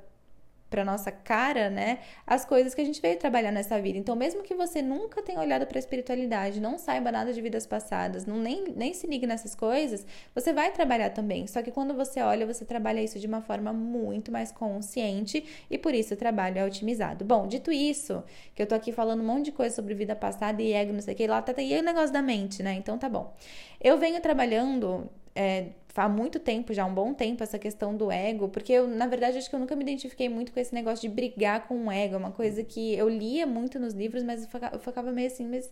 para 0.69 0.85
nossa 0.85 1.13
cara, 1.13 1.71
né, 1.71 2.01
as 2.27 2.45
coisas 2.45 2.75
que 2.75 2.81
a 2.81 2.85
gente 2.85 3.01
veio 3.01 3.17
trabalhar 3.19 3.53
nessa 3.53 3.81
vida. 3.81 3.99
Então, 3.99 4.17
mesmo 4.17 4.43
que 4.43 4.55
você 4.55 4.83
nunca 4.83 5.23
tenha 5.23 5.41
olhado 5.41 5.67
para 5.67 5.79
a 5.79 5.81
espiritualidade, 5.81 6.61
não 6.61 6.79
saiba 6.79 7.13
nada 7.13 7.33
de 7.33 7.41
vidas 7.41 7.67
passadas, 7.67 8.27
não 8.27 8.39
nem, 8.39 8.65
nem 8.75 8.93
se 8.93 9.07
ligue 9.07 9.27
nessas 9.27 9.55
coisas, 9.55 10.07
você 10.35 10.53
vai 10.53 10.73
trabalhar 10.73 11.11
também. 11.11 11.47
Só 11.47 11.63
que 11.63 11.71
quando 11.71 11.95
você 11.95 12.21
olha, 12.21 12.47
você 12.47 12.65
trabalha 12.65 13.01
isso 13.01 13.19
de 13.19 13.27
uma 13.27 13.41
forma 13.41 13.73
muito 13.73 14.33
mais 14.33 14.51
consciente 14.51 15.45
e 15.71 15.79
por 15.79 15.95
isso 15.95 16.15
o 16.15 16.17
trabalho 16.17 16.59
é 16.59 16.65
otimizado. 16.65 17.25
Bom, 17.25 17.47
dito 17.47 17.71
isso, 17.71 18.23
que 18.55 18.63
eu 18.63 18.67
tô 18.67 18.75
aqui 18.75 18.93
falando 18.93 19.21
um 19.21 19.27
monte 19.27 19.47
de 19.47 19.53
coisa 19.53 19.75
sobre 19.75 19.95
vida 19.95 20.17
passada 20.17 20.61
e 20.63 20.73
ego, 20.73 20.93
não 20.93 21.01
sei 21.01 21.15
o 21.15 21.17
que, 21.17 21.27
lá 21.27 21.41
tá, 21.43 21.55
e 21.61 21.79
o 21.79 21.83
negócio 21.83 22.13
da 22.13 22.23
mente, 22.23 22.63
né? 22.63 22.75
Então 22.75 22.99
tá 22.99 23.09
bom. 23.09 23.35
Eu 23.81 23.99
venho 23.99 24.21
trabalhando 24.21 25.09
é, 25.37 25.69
há 25.95 26.09
muito 26.09 26.41
tempo, 26.41 26.73
já 26.73 26.83
há 26.83 26.87
um 26.87 26.95
bom 26.95 27.15
tempo, 27.15 27.43
essa 27.43 27.59
questão 27.59 27.97
do 27.97 28.11
ego, 28.11 28.49
porque 28.49 28.73
eu, 28.73 28.89
na 28.89 29.07
verdade, 29.07 29.39
acho 29.39 29.49
que 29.49 29.55
eu 29.55 29.61
nunca 29.61 29.77
me 29.77 29.83
identifiquei 29.83 30.29
muito 30.29 30.53
com 30.53 30.59
esse 30.59 30.75
negócio 30.75 31.09
de 31.09 31.15
brigar 31.15 31.69
com 31.69 31.87
o 31.87 31.93
ego. 31.93 32.15
É 32.15 32.19
uma 32.19 32.33
coisa 32.33 32.65
que 32.65 32.95
eu 32.95 33.09
lia 33.09 33.47
muito 33.47 33.79
nos 33.79 33.95
livros, 33.95 34.23
mas 34.23 34.43
eu 34.43 34.79
ficava, 34.81 35.13
meio 35.13 35.29
assim, 35.29 35.47
mas, 35.47 35.71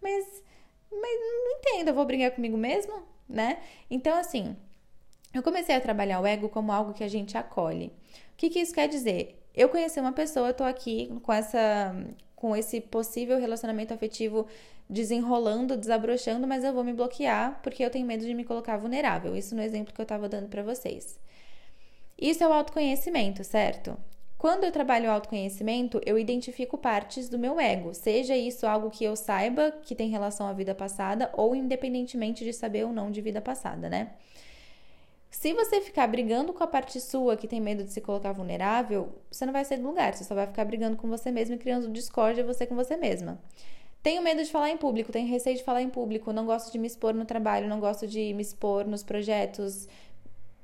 mas, 0.00 0.42
mas 0.90 1.20
não 1.20 1.58
entendo, 1.58 1.88
eu 1.88 1.94
vou 1.94 2.04
brigar 2.04 2.30
comigo 2.30 2.56
mesmo, 2.56 3.02
né? 3.28 3.58
Então, 3.90 4.16
assim, 4.18 4.56
eu 5.34 5.42
comecei 5.42 5.74
a 5.74 5.80
trabalhar 5.80 6.20
o 6.20 6.26
ego 6.26 6.48
como 6.48 6.72
algo 6.72 6.92
que 6.92 7.04
a 7.04 7.08
gente 7.08 7.36
acolhe. 7.36 7.86
O 8.32 8.36
que, 8.36 8.50
que 8.50 8.60
isso 8.60 8.74
quer 8.74 8.88
dizer? 8.88 9.42
Eu 9.54 9.68
conheci 9.68 9.98
uma 9.98 10.12
pessoa, 10.12 10.48
eu 10.48 10.54
tô 10.54 10.64
aqui 10.64 11.10
com 11.22 11.32
essa 11.32 11.94
com 12.36 12.54
esse 12.54 12.80
possível 12.80 13.40
relacionamento 13.40 13.94
afetivo 13.94 14.46
desenrolando, 14.88 15.76
desabrochando, 15.76 16.46
mas 16.46 16.62
eu 16.62 16.72
vou 16.72 16.84
me 16.84 16.92
bloquear 16.92 17.58
porque 17.62 17.84
eu 17.84 17.90
tenho 17.90 18.06
medo 18.06 18.24
de 18.24 18.34
me 18.34 18.44
colocar 18.44 18.76
vulnerável. 18.76 19.34
Isso 19.34 19.56
no 19.56 19.62
exemplo 19.62 19.92
que 19.92 20.00
eu 20.00 20.04
estava 20.04 20.28
dando 20.28 20.48
para 20.48 20.62
vocês. 20.62 21.18
Isso 22.16 22.44
é 22.44 22.48
o 22.48 22.52
autoconhecimento, 22.52 23.42
certo? 23.42 23.96
Quando 24.38 24.64
eu 24.64 24.70
trabalho 24.70 25.08
o 25.08 25.12
autoconhecimento, 25.12 26.00
eu 26.04 26.18
identifico 26.18 26.76
partes 26.76 27.28
do 27.28 27.38
meu 27.38 27.58
ego, 27.58 27.94
seja 27.94 28.36
isso 28.36 28.66
algo 28.66 28.90
que 28.90 29.02
eu 29.02 29.16
saiba 29.16 29.70
que 29.70 29.94
tem 29.94 30.10
relação 30.10 30.46
à 30.46 30.52
vida 30.52 30.74
passada 30.74 31.30
ou 31.32 31.56
independentemente 31.56 32.44
de 32.44 32.52
saber 32.52 32.84
ou 32.84 32.92
não 32.92 33.10
de 33.10 33.22
vida 33.22 33.40
passada, 33.40 33.88
né? 33.88 34.10
Se 35.38 35.52
você 35.52 35.82
ficar 35.82 36.06
brigando 36.06 36.50
com 36.54 36.64
a 36.64 36.66
parte 36.66 36.98
sua 36.98 37.36
que 37.36 37.46
tem 37.46 37.60
medo 37.60 37.84
de 37.84 37.92
se 37.92 38.00
colocar 38.00 38.32
vulnerável, 38.32 39.10
você 39.30 39.44
não 39.44 39.52
vai 39.52 39.66
sair 39.66 39.76
do 39.76 39.86
lugar, 39.86 40.14
você 40.14 40.24
só 40.24 40.34
vai 40.34 40.46
ficar 40.46 40.64
brigando 40.64 40.96
com 40.96 41.06
você 41.10 41.30
mesmo 41.30 41.54
e 41.54 41.58
criando 41.58 41.92
discórdia 41.92 42.42
você 42.42 42.64
com 42.64 42.74
você 42.74 42.96
mesma. 42.96 43.38
Tenho 44.02 44.22
medo 44.22 44.42
de 44.42 44.50
falar 44.50 44.70
em 44.70 44.78
público, 44.78 45.12
tenho 45.12 45.28
receio 45.28 45.54
de 45.54 45.62
falar 45.62 45.82
em 45.82 45.90
público, 45.90 46.32
não 46.32 46.46
gosto 46.46 46.72
de 46.72 46.78
me 46.78 46.86
expor 46.86 47.12
no 47.12 47.26
trabalho, 47.26 47.68
não 47.68 47.78
gosto 47.78 48.06
de 48.06 48.32
me 48.32 48.40
expor 48.40 48.86
nos 48.86 49.02
projetos, 49.02 49.86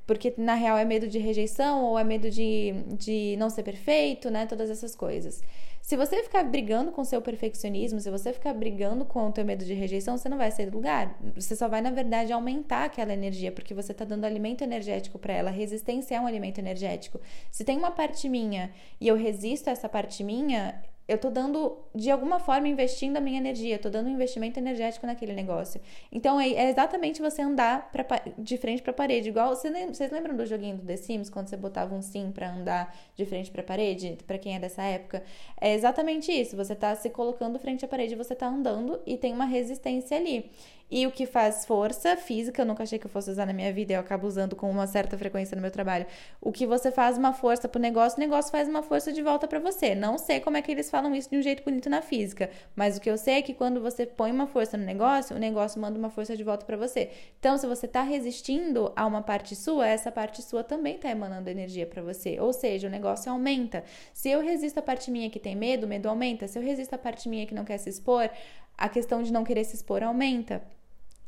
porque 0.07 0.33
na 0.38 0.55
real 0.55 0.79
é 0.79 0.87
medo 0.87 1.07
de 1.07 1.19
rejeição 1.19 1.85
ou 1.85 1.99
é 1.99 2.02
medo 2.02 2.31
de, 2.31 2.73
de 2.97 3.37
não 3.38 3.50
ser 3.50 3.64
perfeito, 3.64 4.31
né? 4.31 4.47
Todas 4.47 4.71
essas 4.71 4.97
coisas. 4.97 5.43
Se 5.82 5.96
você 5.96 6.22
ficar 6.22 6.44
brigando 6.44 6.92
com 6.92 7.02
o 7.02 7.04
seu 7.04 7.20
perfeccionismo, 7.20 7.98
se 7.98 8.08
você 8.08 8.32
ficar 8.32 8.54
brigando 8.54 9.04
com 9.04 9.26
o 9.26 9.32
teu 9.32 9.44
medo 9.44 9.64
de 9.64 9.74
rejeição, 9.74 10.16
você 10.16 10.28
não 10.28 10.38
vai 10.38 10.48
sair 10.52 10.70
do 10.70 10.76
lugar. 10.76 11.18
Você 11.34 11.56
só 11.56 11.66
vai, 11.66 11.80
na 11.80 11.90
verdade, 11.90 12.32
aumentar 12.32 12.84
aquela 12.84 13.12
energia, 13.12 13.50
porque 13.50 13.74
você 13.74 13.90
está 13.90 14.04
dando 14.04 14.24
alimento 14.24 14.62
energético 14.62 15.18
para 15.18 15.34
ela. 15.34 15.50
Resistência 15.50 16.14
é 16.14 16.20
um 16.20 16.26
alimento 16.26 16.58
energético. 16.58 17.20
Se 17.50 17.64
tem 17.64 17.76
uma 17.76 17.90
parte 17.90 18.28
minha 18.28 18.70
e 19.00 19.08
eu 19.08 19.16
resisto 19.16 19.66
a 19.66 19.72
essa 19.72 19.88
parte 19.88 20.22
minha, 20.22 20.80
eu 21.09 21.18
tô 21.18 21.30
dando, 21.30 21.76
de 21.94 22.11
alguma 22.11 22.38
forma, 22.38 22.68
investindo 22.68 23.16
a 23.16 23.21
minha 23.21 23.38
energia, 23.38 23.78
tô 23.78 23.90
dando 23.90 24.06
um 24.06 24.11
investimento 24.11 24.59
energético 24.59 25.06
naquele 25.06 25.32
negócio. 25.32 25.80
Então 26.11 26.40
é, 26.40 26.50
é 26.50 26.71
exatamente 26.71 27.21
você 27.21 27.42
andar 27.42 27.90
pra, 27.90 28.06
de 28.38 28.56
frente 28.56 28.82
para 28.82 28.92
parede, 28.92 29.28
igual 29.28 29.54
vocês 29.54 30.11
lembram 30.11 30.37
do 30.37 30.47
joguinho 30.47 30.76
do 30.76 30.87
The 30.87 30.97
Sims 30.97 31.28
quando 31.28 31.49
você 31.49 31.56
botava 31.56 31.94
um 31.94 32.02
sim 32.02 32.30
para 32.32 32.52
andar 32.52 32.97
de 33.16 33.26
frente 33.26 33.50
para 33.50 33.62
parede, 33.62 34.16
para 34.26 34.38
quem 34.38 34.54
é 34.54 34.59
dessa 34.59 34.82
época? 34.82 35.23
É 35.61 35.75
exatamente 35.75 36.30
isso, 36.30 36.56
você 36.56 36.75
tá 36.75 36.94
se 36.94 37.11
colocando 37.11 37.59
frente 37.59 37.85
à 37.85 37.88
parede, 37.88 38.14
você 38.14 38.35
tá 38.35 38.47
andando 38.47 39.00
e 39.04 39.16
tem 39.16 39.32
uma 39.32 39.44
resistência 39.44 40.16
ali. 40.16 40.50
E 40.94 41.06
o 41.06 41.11
que 41.11 41.25
faz 41.25 41.64
força 41.64 42.18
física, 42.18 42.61
eu 42.61 42.66
nunca 42.66 42.82
achei 42.82 42.99
que 42.99 43.06
eu 43.06 43.11
fosse 43.11 43.30
usar 43.30 43.47
na 43.47 43.52
minha 43.54 43.73
vida, 43.73 43.94
eu 43.94 44.00
acabo 44.00 44.26
usando 44.26 44.54
com 44.54 44.71
uma 44.71 44.87
certa 44.87 45.16
frequência 45.16 45.54
no 45.54 45.62
meu 45.62 45.71
trabalho. 45.71 46.04
O 46.38 46.52
que 46.52 46.66
você 46.66 46.92
faz 46.92 47.16
uma 47.16 47.32
força 47.32 47.66
pro 47.66 47.80
negócio, 47.80 48.18
o 48.18 48.21
negócio 48.21 48.52
faz 48.52 48.68
uma 48.68 48.82
força 48.82 49.11
de 49.11 49.23
volta 49.23 49.49
para 49.49 49.59
você. 49.59 49.94
Não 49.94 50.18
sei 50.18 50.38
como 50.38 50.59
é 50.59 50.61
que 50.61 50.71
eles 50.71 50.90
falam 50.92 51.14
isso 51.14 51.30
de 51.30 51.38
um 51.38 51.42
jeito 51.42 51.64
bonito 51.64 51.88
na 51.88 52.02
física, 52.02 52.50
mas 52.76 52.99
o 52.99 53.00
que 53.00 53.11
eu 53.11 53.16
sei 53.16 53.37
é 53.37 53.42
que 53.42 53.54
quando 53.54 53.80
você 53.80 54.04
põe 54.04 54.30
uma 54.30 54.46
força 54.46 54.76
no 54.76 54.84
negócio, 54.84 55.34
o 55.34 55.38
negócio 55.38 55.80
manda 55.80 55.99
uma 55.99 56.11
força 56.11 56.37
de 56.37 56.44
volta 56.44 56.66
para 56.66 56.76
você. 56.76 57.11
Então, 57.38 57.56
se 57.56 57.66
você 57.66 57.88
tá 57.88 58.02
resistindo 58.02 58.92
a 58.94 59.06
uma 59.06 59.22
parte 59.22 59.56
sua, 59.56 59.88
essa 59.88 60.12
parte 60.12 60.42
sua 60.42 60.62
também 60.62 60.99
tá 60.99 61.08
emanando 61.08 61.49
energia 61.49 61.87
para 61.87 62.02
você. 62.02 62.38
Ou 62.38 62.52
seja, 62.52 62.88
o 62.88 62.90
negócio 62.90 63.32
aumenta. 63.32 63.82
Se 64.12 64.28
eu 64.28 64.42
resisto 64.42 64.78
a 64.78 64.82
parte 64.82 65.11
minha 65.11 65.30
que 65.30 65.40
tem 65.40 65.56
medo, 65.56 65.84
o 65.87 65.88
medo 65.88 66.11
aumenta. 66.11 66.46
Se 66.46 66.58
eu 66.58 66.62
resisto 66.62 66.92
a 66.92 66.99
parte 66.99 67.26
minha 67.26 67.46
que 67.46 67.54
não 67.54 67.64
quer 67.64 67.78
se 67.78 67.88
expor, 67.88 68.28
a 68.76 68.88
questão 68.88 69.22
de 69.22 69.32
não 69.32 69.44
querer 69.44 69.64
se 69.64 69.75
expor 69.75 70.02
aumenta. 70.02 70.62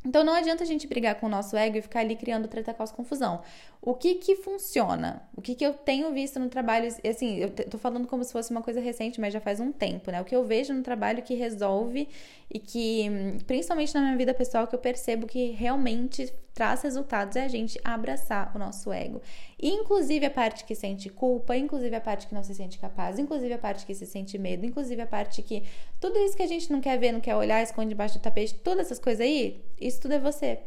Então 0.06 0.22
não 0.22 0.34
adianta 0.34 0.62
a 0.62 0.66
gente 0.66 0.86
brigar 0.86 1.14
com 1.14 1.26
o 1.26 1.28
nosso 1.28 1.56
ego 1.56 1.78
e 1.78 1.82
ficar 1.82 2.00
ali 2.00 2.14
criando 2.14 2.46
treta, 2.46 2.74
caos, 2.74 2.92
confusão. 2.92 3.40
O 3.80 3.94
que 3.94 4.16
que 4.16 4.36
funciona? 4.36 5.26
O 5.34 5.40
que 5.40 5.54
que 5.54 5.64
eu 5.64 5.72
tenho 5.72 6.12
visto 6.12 6.38
no 6.38 6.48
trabalho, 6.48 6.88
assim, 7.08 7.38
eu 7.38 7.50
tô 7.50 7.78
falando 7.78 8.06
como 8.06 8.22
se 8.22 8.30
fosse 8.32 8.50
uma 8.50 8.62
coisa 8.62 8.80
recente, 8.80 9.20
mas 9.20 9.32
já 9.32 9.40
faz 9.40 9.60
um 9.60 9.72
tempo, 9.72 10.10
né? 10.10 10.20
O 10.20 10.24
que 10.24 10.36
eu 10.36 10.44
vejo 10.44 10.74
no 10.74 10.82
trabalho 10.82 11.22
que 11.22 11.34
resolve 11.34 12.08
e 12.52 12.58
que, 12.58 13.06
principalmente 13.46 13.94
na 13.94 14.02
minha 14.02 14.16
vida 14.16 14.34
pessoal, 14.34 14.66
que 14.66 14.74
eu 14.74 14.78
percebo 14.78 15.26
que 15.26 15.50
realmente 15.52 16.32
traz 16.54 16.82
resultados 16.82 17.34
é 17.36 17.44
a 17.44 17.48
gente 17.48 17.78
abraçar 17.82 18.52
o 18.54 18.58
nosso 18.58 18.92
ego. 18.92 19.20
Inclusive 19.60 20.24
a 20.24 20.30
parte 20.30 20.64
que 20.64 20.74
sente 20.74 21.10
culpa, 21.10 21.56
inclusive 21.56 21.94
a 21.94 22.00
parte 22.00 22.28
que 22.28 22.34
não 22.34 22.44
se 22.44 22.54
sente 22.54 22.78
capaz, 22.78 23.18
inclusive 23.18 23.52
a 23.52 23.58
parte 23.58 23.84
que 23.84 23.94
se 23.94 24.06
sente 24.06 24.38
medo, 24.38 24.64
inclusive 24.64 25.02
a 25.02 25.06
parte 25.06 25.42
que 25.42 25.64
tudo 26.00 26.16
isso 26.18 26.36
que 26.36 26.42
a 26.44 26.46
gente 26.46 26.72
não 26.72 26.80
quer 26.80 26.96
ver, 26.96 27.10
não 27.10 27.20
quer 27.20 27.34
olhar, 27.34 27.60
esconde 27.60 27.88
debaixo 27.88 28.18
do 28.18 28.22
tapete, 28.22 28.54
todas 28.54 28.86
essas 28.86 29.00
coisas 29.00 29.20
aí, 29.20 29.64
isso 29.80 30.00
tudo 30.00 30.14
é 30.14 30.18
você. 30.18 30.60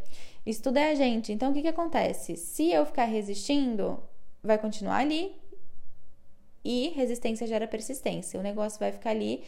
Isso 0.46 0.62
tudo 0.62 0.78
é 0.78 0.92
a 0.92 0.96
gente. 0.96 1.32
Então 1.32 1.52
o 1.52 1.54
que 1.54 1.62
que 1.62 1.68
acontece? 1.68 2.36
Se 2.36 2.70
eu 2.70 2.86
ficar 2.86 3.06
resistindo, 3.06 4.00
vai 4.44 4.58
continuar 4.58 4.98
ali. 4.98 5.36
E 6.64 6.90
resistência 6.90 7.48
gera 7.48 7.66
persistência. 7.66 8.38
O 8.38 8.44
negócio 8.44 8.78
vai 8.78 8.92
ficar 8.92 9.12
ali 9.12 9.44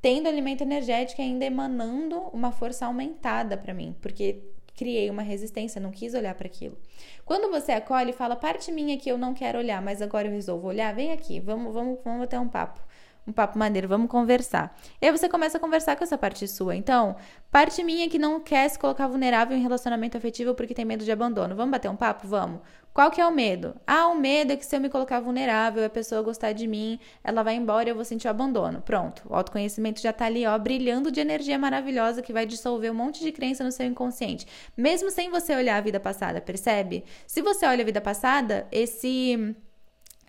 tendo 0.00 0.28
alimento 0.28 0.62
energético 0.62 1.20
ainda 1.20 1.44
emanando 1.44 2.18
uma 2.32 2.52
força 2.52 2.86
aumentada 2.86 3.56
para 3.56 3.74
mim, 3.74 3.94
porque 4.00 4.42
criei 4.80 5.10
uma 5.10 5.20
resistência, 5.20 5.78
não 5.78 5.90
quis 5.90 6.14
olhar 6.14 6.34
para 6.34 6.46
aquilo. 6.46 6.74
Quando 7.22 7.50
você 7.50 7.72
acolhe 7.72 8.12
e 8.12 8.14
fala, 8.14 8.34
parte 8.34 8.72
minha 8.72 8.96
que 8.96 9.10
eu 9.12 9.18
não 9.18 9.34
quero 9.34 9.58
olhar, 9.58 9.82
mas 9.82 10.00
agora 10.00 10.26
eu 10.26 10.32
resolvo 10.32 10.68
olhar, 10.68 10.94
vem 10.94 11.12
aqui, 11.12 11.38
vamos, 11.38 11.74
vamos, 11.74 11.98
vamos 12.02 12.26
ter 12.28 12.38
um 12.38 12.48
papo. 12.48 12.80
Um 13.26 13.32
papo 13.32 13.58
maneiro, 13.58 13.86
vamos 13.86 14.10
conversar. 14.10 14.76
E 15.00 15.06
aí 15.06 15.12
você 15.12 15.28
começa 15.28 15.58
a 15.58 15.60
conversar 15.60 15.96
com 15.96 16.04
essa 16.04 16.18
parte 16.18 16.46
sua. 16.48 16.74
Então, 16.74 17.16
parte 17.50 17.82
minha 17.84 18.08
que 18.08 18.18
não 18.18 18.40
quer 18.40 18.68
se 18.68 18.78
colocar 18.78 19.06
vulnerável 19.06 19.56
em 19.56 19.62
relacionamento 19.62 20.16
afetivo 20.16 20.54
porque 20.54 20.74
tem 20.74 20.84
medo 20.84 21.04
de 21.04 21.12
abandono. 21.12 21.54
Vamos 21.54 21.70
bater 21.70 21.88
um 21.88 21.96
papo? 21.96 22.26
Vamos. 22.26 22.60
Qual 22.92 23.08
que 23.10 23.20
é 23.20 23.26
o 23.26 23.30
medo? 23.30 23.76
Ah, 23.86 24.08
o 24.08 24.16
medo 24.16 24.52
é 24.52 24.56
que 24.56 24.66
se 24.66 24.74
eu 24.74 24.80
me 24.80 24.88
colocar 24.88 25.20
vulnerável, 25.20 25.84
a 25.84 25.88
pessoa 25.88 26.22
gostar 26.22 26.52
de 26.52 26.66
mim, 26.66 26.98
ela 27.22 27.42
vai 27.42 27.54
embora 27.54 27.88
e 27.88 27.92
eu 27.92 27.94
vou 27.94 28.04
sentir 28.04 28.26
o 28.26 28.30
abandono. 28.30 28.82
Pronto, 28.82 29.22
o 29.28 29.34
autoconhecimento 29.34 30.00
já 30.00 30.12
tá 30.12 30.26
ali, 30.26 30.44
ó, 30.44 30.58
brilhando 30.58 31.10
de 31.10 31.20
energia 31.20 31.56
maravilhosa 31.56 32.20
que 32.20 32.32
vai 32.32 32.44
dissolver 32.44 32.90
um 32.90 32.94
monte 32.94 33.20
de 33.20 33.30
crença 33.30 33.62
no 33.62 33.70
seu 33.70 33.86
inconsciente, 33.86 34.44
mesmo 34.76 35.08
sem 35.08 35.30
você 35.30 35.54
olhar 35.54 35.76
a 35.76 35.80
vida 35.80 36.00
passada, 36.00 36.40
percebe? 36.40 37.04
Se 37.28 37.40
você 37.40 37.64
olha 37.64 37.82
a 37.82 37.86
vida 37.86 38.00
passada, 38.00 38.66
esse 38.72 39.54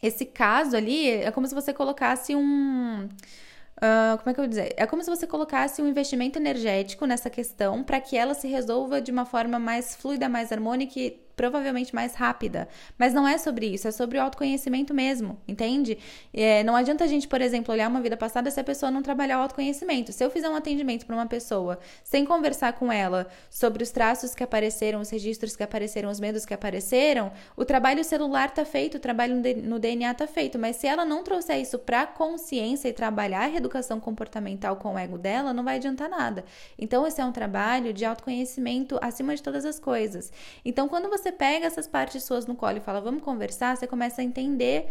esse 0.01 0.25
caso 0.25 0.75
ali 0.75 1.10
é 1.10 1.31
como 1.31 1.48
se 1.48 1.55
você 1.55 1.74
colocasse 1.74 2.36
um 2.36 3.08
Uh, 3.84 4.15
como 4.20 4.29
é 4.29 4.34
que 4.36 4.39
eu 4.39 4.43
vou 4.43 4.48
dizer? 4.48 4.74
É 4.77 4.86
como 4.86 5.03
se 5.03 5.10
você 5.10 5.25
colocasse 5.25 5.81
um 5.81 5.88
investimento 5.88 6.38
energético 6.38 7.08
nessa 7.08 7.31
questão 7.31 7.84
para 7.84 8.00
que 8.00 8.15
ela 8.15 8.36
se 8.36 8.48
resolva 8.48 9.01
de 9.01 9.12
uma 9.12 9.25
forma 9.25 9.58
mais 9.58 9.96
fluida, 9.96 10.29
mais 10.29 10.51
harmônica 10.51 11.00
e 11.00 11.20
provavelmente 11.35 11.93
mais 11.93 12.15
rápida. 12.15 12.67
Mas 12.97 13.13
não 13.13 13.27
é 13.27 13.38
sobre 13.38 13.67
isso, 13.67 13.88
é 13.88 13.91
sobre 13.91 14.17
o 14.17 14.21
autoconhecimento 14.21 14.93
mesmo, 14.93 15.38
entende? 15.47 15.97
É, 16.33 16.63
não 16.63 16.75
adianta 16.75 17.03
a 17.03 17.07
gente, 17.07 17.27
por 17.27 17.41
exemplo, 17.41 17.73
olhar 17.73 17.89
uma 17.89 18.01
vida 18.01 18.17
passada 18.17 18.50
se 18.50 18.59
a 18.59 18.63
pessoa 18.63 18.91
não 18.91 19.01
trabalhar 19.01 19.39
o 19.39 19.41
autoconhecimento. 19.41 20.11
Se 20.11 20.23
eu 20.23 20.29
fizer 20.29 20.50
um 20.50 20.55
atendimento 20.55 21.05
para 21.05 21.15
uma 21.15 21.25
pessoa 21.25 21.79
sem 22.03 22.25
conversar 22.25 22.73
com 22.73 22.91
ela 22.91 23.27
sobre 23.50 23.83
os 23.83 23.91
traços 23.91 24.33
que 24.33 24.43
apareceram, 24.43 25.01
os 25.01 25.09
registros 25.09 25.55
que 25.55 25.63
apareceram, 25.63 26.09
os 26.09 26.19
medos 26.19 26.45
que 26.45 26.53
apareceram, 26.53 27.31
o 27.55 27.65
trabalho 27.65 28.03
celular 28.03 28.51
tá 28.51 28.65
feito, 28.65 28.97
o 28.97 29.00
trabalho 29.00 29.41
no 29.63 29.79
DNA 29.79 30.13
tá 30.13 30.27
feito. 30.27 30.57
Mas 30.57 30.77
se 30.77 30.88
ela 30.88 31.05
não 31.05 31.23
trouxer 31.23 31.59
isso 31.59 31.77
para 31.79 32.05
consciência 32.05 32.88
e 32.89 32.93
trabalhar 32.93 33.43
a 33.43 33.47
reeducação 33.47 34.00
comportamental 34.00 34.75
com 34.77 34.93
o 34.93 34.97
ego 34.97 35.17
dela, 35.17 35.53
não 35.53 35.63
vai 35.63 35.75
adiantar 35.75 36.09
nada. 36.09 36.43
Então, 36.77 37.05
esse 37.05 37.21
é 37.21 37.25
um 37.25 37.31
trabalho 37.31 37.93
de 37.93 38.05
autoconhecimento 38.05 38.97
acima 39.01 39.35
de 39.35 39.43
todas 39.43 39.65
as 39.65 39.79
coisas. 39.79 40.31
Então, 40.63 40.88
quando 40.88 41.09
você 41.09 41.20
você 41.21 41.31
pega 41.31 41.65
essas 41.65 41.87
partes 41.87 42.23
suas 42.23 42.45
no 42.45 42.55
colo 42.55 42.77
e 42.77 42.81
fala, 42.81 42.99
vamos 42.99 43.23
conversar, 43.23 43.77
você 43.77 43.87
começa 43.87 44.21
a 44.21 44.23
entender 44.23 44.89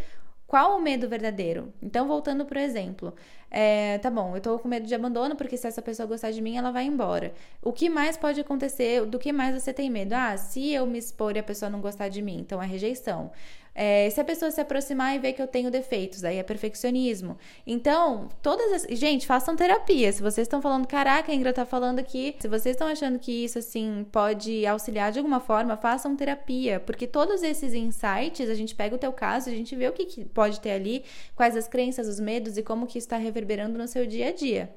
qual 0.50 0.76
o 0.76 0.82
medo 0.82 1.08
verdadeiro? 1.08 1.72
Então, 1.80 2.08
voltando 2.08 2.44
pro 2.44 2.58
exemplo, 2.58 3.14
é, 3.48 3.98
tá 3.98 4.10
bom, 4.10 4.34
eu 4.34 4.40
tô 4.40 4.58
com 4.58 4.66
medo 4.66 4.84
de 4.84 4.92
abandono 4.92 5.36
porque 5.36 5.56
se 5.56 5.68
essa 5.68 5.80
pessoa 5.80 6.08
gostar 6.08 6.32
de 6.32 6.42
mim, 6.42 6.56
ela 6.56 6.72
vai 6.72 6.84
embora. 6.84 7.32
O 7.62 7.72
que 7.72 7.88
mais 7.88 8.16
pode 8.16 8.40
acontecer? 8.40 9.06
Do 9.06 9.16
que 9.16 9.32
mais 9.32 9.54
você 9.54 9.72
tem 9.72 9.88
medo? 9.88 10.12
Ah, 10.12 10.36
se 10.36 10.72
eu 10.72 10.86
me 10.88 10.98
expor 10.98 11.36
e 11.36 11.38
a 11.38 11.42
pessoa 11.42 11.70
não 11.70 11.80
gostar 11.80 12.08
de 12.08 12.20
mim, 12.20 12.38
então 12.40 12.60
é 12.60 12.66
rejeição. 12.66 13.30
É, 13.74 14.10
se 14.10 14.20
a 14.20 14.24
pessoa 14.24 14.50
se 14.50 14.60
aproximar 14.60 15.14
e 15.14 15.18
ver 15.18 15.32
que 15.32 15.40
eu 15.40 15.46
tenho 15.46 15.70
defeitos, 15.70 16.24
aí 16.24 16.36
é 16.36 16.42
perfeccionismo. 16.42 17.38
Então, 17.66 18.28
todas 18.42 18.72
as. 18.72 18.98
Gente, 18.98 19.26
façam 19.26 19.54
terapia. 19.54 20.12
Se 20.12 20.20
vocês 20.20 20.46
estão 20.46 20.60
falando, 20.60 20.86
caraca, 20.86 21.30
a 21.30 21.34
Ingra 21.34 21.52
tá 21.52 21.64
falando 21.64 21.98
aqui. 21.98 22.34
Se 22.40 22.48
vocês 22.48 22.74
estão 22.74 22.88
achando 22.88 23.18
que 23.18 23.44
isso, 23.44 23.58
assim, 23.58 24.06
pode 24.10 24.66
auxiliar 24.66 25.12
de 25.12 25.18
alguma 25.18 25.40
forma, 25.40 25.76
façam 25.76 26.16
terapia. 26.16 26.80
Porque 26.80 27.06
todos 27.06 27.42
esses 27.42 27.72
insights, 27.72 28.50
a 28.50 28.54
gente 28.54 28.74
pega 28.74 28.94
o 28.96 28.98
teu 28.98 29.12
caso, 29.12 29.48
a 29.48 29.52
gente 29.52 29.74
vê 29.76 29.88
o 29.88 29.92
que, 29.92 30.04
que 30.04 30.24
pode 30.24 30.60
ter 30.60 30.72
ali, 30.72 31.04
quais 31.34 31.56
as 31.56 31.68
crenças, 31.68 32.08
os 32.08 32.18
medos 32.18 32.58
e 32.58 32.62
como 32.62 32.86
que 32.86 32.98
isso 32.98 33.06
está 33.06 33.16
reverberando 33.16 33.78
no 33.78 33.86
seu 33.86 34.06
dia 34.06 34.28
a 34.28 34.32
dia. 34.32 34.70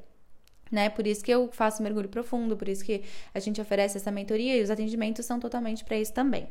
Né? 0.71 0.89
Por 0.89 1.05
isso 1.05 1.23
que 1.23 1.31
eu 1.31 1.49
faço 1.51 1.83
mergulho 1.83 2.09
profundo, 2.09 2.57
por 2.57 2.67
isso 2.67 2.83
que 2.83 3.03
a 3.33 3.39
gente 3.39 3.61
oferece 3.61 3.97
essa 3.97 4.11
mentoria 4.11 4.57
e 4.57 4.63
os 4.63 4.71
atendimentos 4.71 5.25
são 5.25 5.39
totalmente 5.39 5.83
para 5.83 5.97
isso 5.97 6.13
também. 6.13 6.47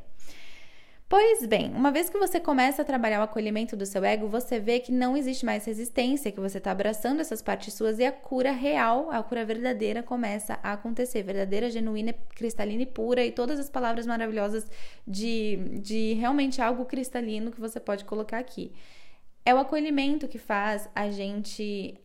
Pois 1.12 1.44
bem, 1.44 1.70
uma 1.74 1.92
vez 1.92 2.08
que 2.08 2.16
você 2.16 2.40
começa 2.40 2.80
a 2.80 2.84
trabalhar 2.86 3.20
o 3.20 3.24
acolhimento 3.24 3.76
do 3.76 3.84
seu 3.84 4.02
ego, 4.02 4.28
você 4.28 4.58
vê 4.58 4.80
que 4.80 4.90
não 4.90 5.14
existe 5.14 5.44
mais 5.44 5.62
resistência, 5.62 6.32
que 6.32 6.40
você 6.40 6.56
está 6.56 6.70
abraçando 6.70 7.20
essas 7.20 7.42
partes 7.42 7.74
suas 7.74 7.98
e 7.98 8.04
a 8.06 8.10
cura 8.10 8.50
real, 8.50 9.10
a 9.10 9.22
cura 9.22 9.44
verdadeira 9.44 10.02
começa 10.02 10.58
a 10.62 10.72
acontecer. 10.72 11.22
Verdadeira, 11.22 11.68
genuína, 11.68 12.14
cristalina 12.34 12.84
e 12.84 12.86
pura, 12.86 13.22
e 13.22 13.30
todas 13.30 13.60
as 13.60 13.68
palavras 13.68 14.06
maravilhosas 14.06 14.66
de, 15.06 15.56
de 15.82 16.14
realmente 16.14 16.62
algo 16.62 16.86
cristalino 16.86 17.52
que 17.52 17.60
você 17.60 17.78
pode 17.78 18.06
colocar 18.06 18.38
aqui. 18.38 18.72
É 19.44 19.54
o 19.54 19.58
acolhimento 19.58 20.26
que 20.26 20.38
faz 20.38 20.88
a 20.94 21.10
gente 21.10 22.00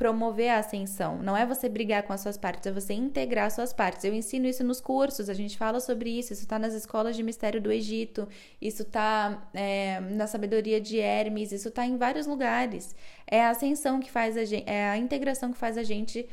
promover 0.00 0.48
a 0.48 0.60
ascensão. 0.60 1.18
Não 1.22 1.36
é 1.36 1.44
você 1.44 1.68
brigar 1.68 2.04
com 2.04 2.12
as 2.14 2.22
suas 2.22 2.38
partes, 2.38 2.66
é 2.66 2.72
você 2.72 2.94
integrar 2.94 3.44
as 3.44 3.52
suas 3.52 3.70
partes. 3.70 4.02
Eu 4.02 4.14
ensino 4.14 4.46
isso 4.46 4.64
nos 4.64 4.80
cursos, 4.80 5.28
a 5.28 5.34
gente 5.34 5.58
fala 5.58 5.78
sobre 5.78 6.08
isso. 6.08 6.32
Isso 6.32 6.40
está 6.40 6.58
nas 6.58 6.72
escolas 6.72 7.14
de 7.14 7.22
mistério 7.22 7.60
do 7.60 7.70
Egito, 7.70 8.26
isso 8.62 8.80
está 8.80 9.46
é, 9.52 10.00
na 10.00 10.26
sabedoria 10.26 10.80
de 10.80 10.98
Hermes, 10.98 11.52
isso 11.52 11.68
está 11.68 11.84
em 11.84 11.98
vários 11.98 12.26
lugares. 12.26 12.96
É 13.26 13.44
a 13.44 13.50
ascensão 13.50 14.00
que 14.00 14.10
faz 14.10 14.38
a 14.38 14.44
gente, 14.46 14.64
é 14.66 14.88
a 14.88 14.96
integração 14.96 15.52
que 15.52 15.58
faz 15.58 15.76
a 15.76 15.82
gente 15.82 16.26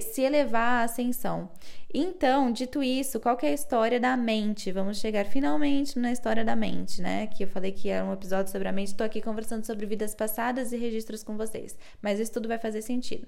se 0.00 0.22
elevar 0.22 0.80
à 0.80 0.84
ascensão. 0.84 1.48
Então, 1.94 2.50
dito 2.52 2.82
isso, 2.82 3.20
qual 3.20 3.38
é 3.42 3.46
a 3.46 3.52
história 3.52 4.00
da 4.00 4.16
mente? 4.16 4.72
Vamos 4.72 4.98
chegar 4.98 5.24
finalmente 5.24 5.98
na 5.98 6.12
história 6.12 6.44
da 6.44 6.56
mente, 6.56 7.00
né? 7.00 7.28
Que 7.28 7.44
eu 7.44 7.48
falei 7.48 7.70
que 7.72 7.88
era 7.88 8.04
um 8.04 8.12
episódio 8.12 8.50
sobre 8.50 8.68
a 8.68 8.72
mente. 8.72 8.88
Estou 8.88 9.06
aqui 9.06 9.20
conversando 9.20 9.64
sobre 9.64 9.86
vidas 9.86 10.14
passadas 10.14 10.72
e 10.72 10.76
registros 10.76 11.22
com 11.22 11.36
vocês, 11.36 11.78
mas 12.02 12.18
isso 12.18 12.32
tudo 12.32 12.48
vai 12.48 12.58
fazer 12.58 12.82
sentido. 12.82 13.26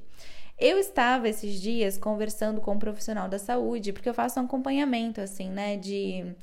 Eu 0.59 0.77
estava 0.77 1.29
esses 1.29 1.61
dias 1.61 1.97
conversando 1.97 2.61
com 2.61 2.75
um 2.75 2.79
profissional 2.79 3.29
da 3.29 3.39
saúde, 3.39 3.93
porque 3.93 4.09
eu 4.09 4.15
faço 4.15 4.41
um 4.41 4.45
acompanhamento, 4.45 5.21
assim, 5.21 5.49
né? 5.49 5.77
De, 5.77 6.35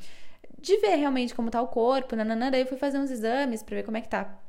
de 0.60 0.78
ver 0.78 0.96
realmente 0.96 1.36
como 1.36 1.52
tá 1.52 1.62
o 1.62 1.68
corpo, 1.68 2.16
nananã. 2.16 2.50
Daí 2.50 2.62
eu 2.62 2.68
fui 2.68 2.78
fazer 2.78 2.98
uns 2.98 3.12
exames 3.12 3.62
para 3.62 3.76
ver 3.76 3.84
como 3.84 3.98
é 3.98 4.02
que 4.02 4.10
tá 4.10 4.40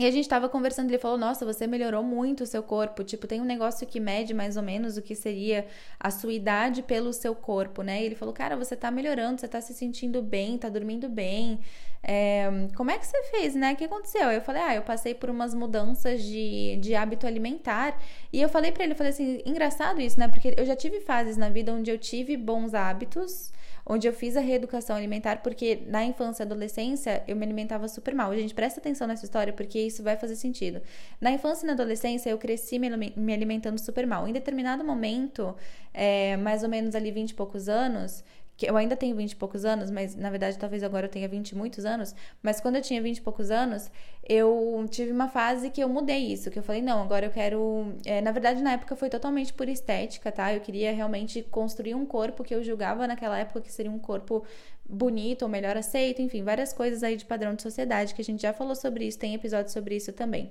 E 0.00 0.06
a 0.06 0.10
gente 0.10 0.26
tava 0.26 0.48
conversando, 0.48 0.88
ele 0.88 0.98
falou: 0.98 1.18
Nossa, 1.18 1.44
você 1.44 1.66
melhorou 1.66 2.02
muito 2.02 2.42
o 2.42 2.46
seu 2.46 2.62
corpo. 2.62 3.04
Tipo, 3.04 3.26
tem 3.26 3.38
um 3.38 3.44
negócio 3.44 3.86
que 3.86 4.00
mede 4.00 4.32
mais 4.32 4.56
ou 4.56 4.62
menos 4.62 4.96
o 4.96 5.02
que 5.02 5.14
seria 5.14 5.66
a 5.98 6.10
sua 6.10 6.32
idade 6.32 6.82
pelo 6.82 7.12
seu 7.12 7.34
corpo, 7.34 7.82
né? 7.82 8.00
E 8.00 8.06
ele 8.06 8.14
falou: 8.14 8.32
Cara, 8.32 8.56
você 8.56 8.74
tá 8.74 8.90
melhorando, 8.90 9.38
você 9.38 9.46
tá 9.46 9.60
se 9.60 9.74
sentindo 9.74 10.22
bem, 10.22 10.56
tá 10.56 10.70
dormindo 10.70 11.06
bem. 11.06 11.60
É, 12.02 12.48
como 12.74 12.90
é 12.90 12.96
que 12.96 13.06
você 13.06 13.22
fez, 13.24 13.54
né? 13.54 13.74
O 13.74 13.76
que 13.76 13.84
aconteceu? 13.84 14.30
Eu 14.30 14.40
falei: 14.40 14.62
Ah, 14.62 14.74
eu 14.74 14.82
passei 14.82 15.14
por 15.14 15.28
umas 15.28 15.54
mudanças 15.54 16.22
de, 16.22 16.78
de 16.80 16.94
hábito 16.94 17.26
alimentar. 17.26 18.00
E 18.32 18.40
eu 18.40 18.48
falei 18.48 18.72
para 18.72 18.84
ele: 18.84 18.94
Eu 18.94 18.96
falei 18.96 19.12
assim, 19.12 19.42
engraçado 19.44 20.00
isso, 20.00 20.18
né? 20.18 20.28
Porque 20.28 20.54
eu 20.56 20.64
já 20.64 20.74
tive 20.74 21.00
fases 21.00 21.36
na 21.36 21.50
vida 21.50 21.74
onde 21.74 21.90
eu 21.90 21.98
tive 21.98 22.38
bons 22.38 22.72
hábitos 22.72 23.52
onde 23.84 24.06
eu 24.06 24.12
fiz 24.12 24.36
a 24.36 24.40
reeducação 24.40 24.96
alimentar, 24.96 25.42
porque 25.42 25.82
na 25.86 26.04
infância 26.04 26.42
e 26.42 26.46
adolescência 26.46 27.22
eu 27.26 27.36
me 27.36 27.44
alimentava 27.44 27.88
super 27.88 28.14
mal. 28.14 28.34
Gente, 28.34 28.54
presta 28.54 28.80
atenção 28.80 29.06
nessa 29.06 29.24
história, 29.24 29.52
porque 29.52 29.78
isso 29.78 30.02
vai 30.02 30.16
fazer 30.16 30.36
sentido. 30.36 30.80
Na 31.20 31.30
infância 31.30 31.64
e 31.64 31.66
na 31.66 31.72
adolescência 31.72 32.30
eu 32.30 32.38
cresci 32.38 32.78
me 32.78 33.32
alimentando 33.32 33.78
super 33.78 34.06
mal. 34.06 34.28
Em 34.28 34.32
determinado 34.32 34.84
momento, 34.84 35.54
é, 35.92 36.36
mais 36.36 36.62
ou 36.62 36.68
menos 36.68 36.94
ali 36.94 37.10
20 37.10 37.30
e 37.30 37.34
poucos 37.34 37.68
anos, 37.68 38.22
que 38.60 38.68
eu 38.68 38.76
ainda 38.76 38.94
tenho 38.94 39.16
20 39.16 39.32
e 39.32 39.36
poucos 39.36 39.64
anos, 39.64 39.90
mas 39.90 40.14
na 40.14 40.28
verdade 40.28 40.58
talvez 40.58 40.82
agora 40.82 41.06
eu 41.06 41.10
tenha 41.10 41.26
20 41.26 41.52
e 41.52 41.54
muitos 41.56 41.86
anos, 41.86 42.14
mas 42.42 42.60
quando 42.60 42.76
eu 42.76 42.82
tinha 42.82 43.00
20 43.00 43.16
e 43.16 43.20
poucos 43.22 43.50
anos, 43.50 43.90
eu 44.28 44.86
tive 44.90 45.10
uma 45.12 45.28
fase 45.28 45.70
que 45.70 45.82
eu 45.82 45.88
mudei 45.88 46.30
isso, 46.30 46.50
que 46.50 46.58
eu 46.58 46.62
falei, 46.62 46.82
não, 46.82 47.02
agora 47.02 47.24
eu 47.24 47.30
quero. 47.30 47.94
É, 48.04 48.20
na 48.20 48.30
verdade, 48.32 48.62
na 48.62 48.72
época 48.72 48.94
foi 48.94 49.08
totalmente 49.08 49.50
por 49.54 49.66
estética, 49.66 50.30
tá? 50.30 50.52
Eu 50.52 50.60
queria 50.60 50.92
realmente 50.92 51.42
construir 51.42 51.94
um 51.94 52.04
corpo 52.04 52.44
que 52.44 52.54
eu 52.54 52.62
julgava 52.62 53.06
naquela 53.06 53.38
época 53.38 53.62
que 53.62 53.72
seria 53.72 53.90
um 53.90 53.98
corpo 53.98 54.44
bonito 54.90 55.42
ou 55.42 55.48
melhor 55.48 55.76
aceito, 55.76 56.20
enfim, 56.20 56.42
várias 56.42 56.72
coisas 56.72 57.02
aí 57.02 57.16
de 57.16 57.24
padrão 57.24 57.54
de 57.54 57.62
sociedade 57.62 58.14
que 58.14 58.20
a 58.20 58.24
gente 58.24 58.42
já 58.42 58.52
falou 58.52 58.74
sobre 58.74 59.06
isso, 59.06 59.18
tem 59.18 59.34
episódio 59.34 59.72
sobre 59.72 59.96
isso 59.96 60.12
também. 60.12 60.50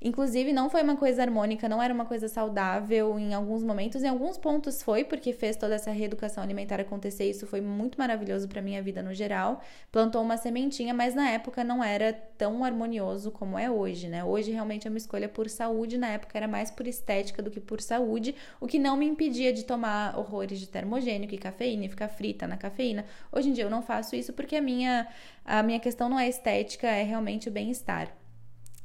Inclusive, 0.00 0.52
não 0.52 0.68
foi 0.68 0.82
uma 0.82 0.96
coisa 0.96 1.22
harmônica, 1.22 1.68
não 1.68 1.82
era 1.82 1.92
uma 1.92 2.04
coisa 2.04 2.28
saudável 2.28 3.18
em 3.18 3.32
alguns 3.34 3.62
momentos. 3.62 4.02
Em 4.02 4.08
alguns 4.08 4.36
pontos 4.36 4.82
foi, 4.82 5.04
porque 5.04 5.32
fez 5.32 5.56
toda 5.56 5.74
essa 5.74 5.90
reeducação 5.90 6.42
alimentar 6.42 6.80
acontecer. 6.80 7.28
Isso 7.28 7.46
foi 7.46 7.60
muito 7.60 7.98
maravilhoso 7.98 8.46
para 8.48 8.60
minha 8.60 8.82
vida 8.82 9.02
no 9.02 9.14
geral. 9.14 9.62
Plantou 9.90 10.22
uma 10.22 10.36
sementinha, 10.36 10.92
mas 10.92 11.14
na 11.14 11.30
época 11.30 11.64
não 11.64 11.82
era 11.82 12.12
tão 12.12 12.62
harmonioso 12.62 13.30
como 13.30 13.58
é 13.58 13.70
hoje, 13.70 14.08
né? 14.08 14.22
Hoje 14.22 14.52
realmente 14.52 14.86
é 14.86 14.90
uma 14.90 14.98
escolha 14.98 15.28
por 15.28 15.48
saúde, 15.48 15.96
na 15.96 16.08
época 16.08 16.36
era 16.36 16.46
mais 16.46 16.70
por 16.70 16.86
estética 16.86 17.42
do 17.42 17.50
que 17.50 17.60
por 17.60 17.80
saúde, 17.80 18.34
o 18.60 18.66
que 18.66 18.78
não 18.78 18.96
me 18.96 19.06
impedia 19.06 19.52
de 19.52 19.64
tomar 19.64 20.18
horrores 20.18 20.60
de 20.60 20.68
termogênico 20.68 21.34
e 21.34 21.38
cafeína 21.38 21.86
e 21.86 21.88
ficar 21.88 22.08
frita 22.08 22.46
na 22.46 22.56
cafeína. 22.56 23.06
Hoje 23.32 23.48
em 23.48 23.52
dia 23.52 23.64
eu 23.64 23.70
não 23.70 23.75
faço 23.82 24.16
isso 24.16 24.32
porque 24.32 24.56
a 24.56 24.62
minha, 24.62 25.06
a 25.44 25.62
minha 25.62 25.80
questão 25.80 26.08
não 26.08 26.18
é 26.18 26.28
estética, 26.28 26.86
é 26.86 27.02
realmente 27.02 27.48
o 27.48 27.52
bem-estar. 27.52 28.12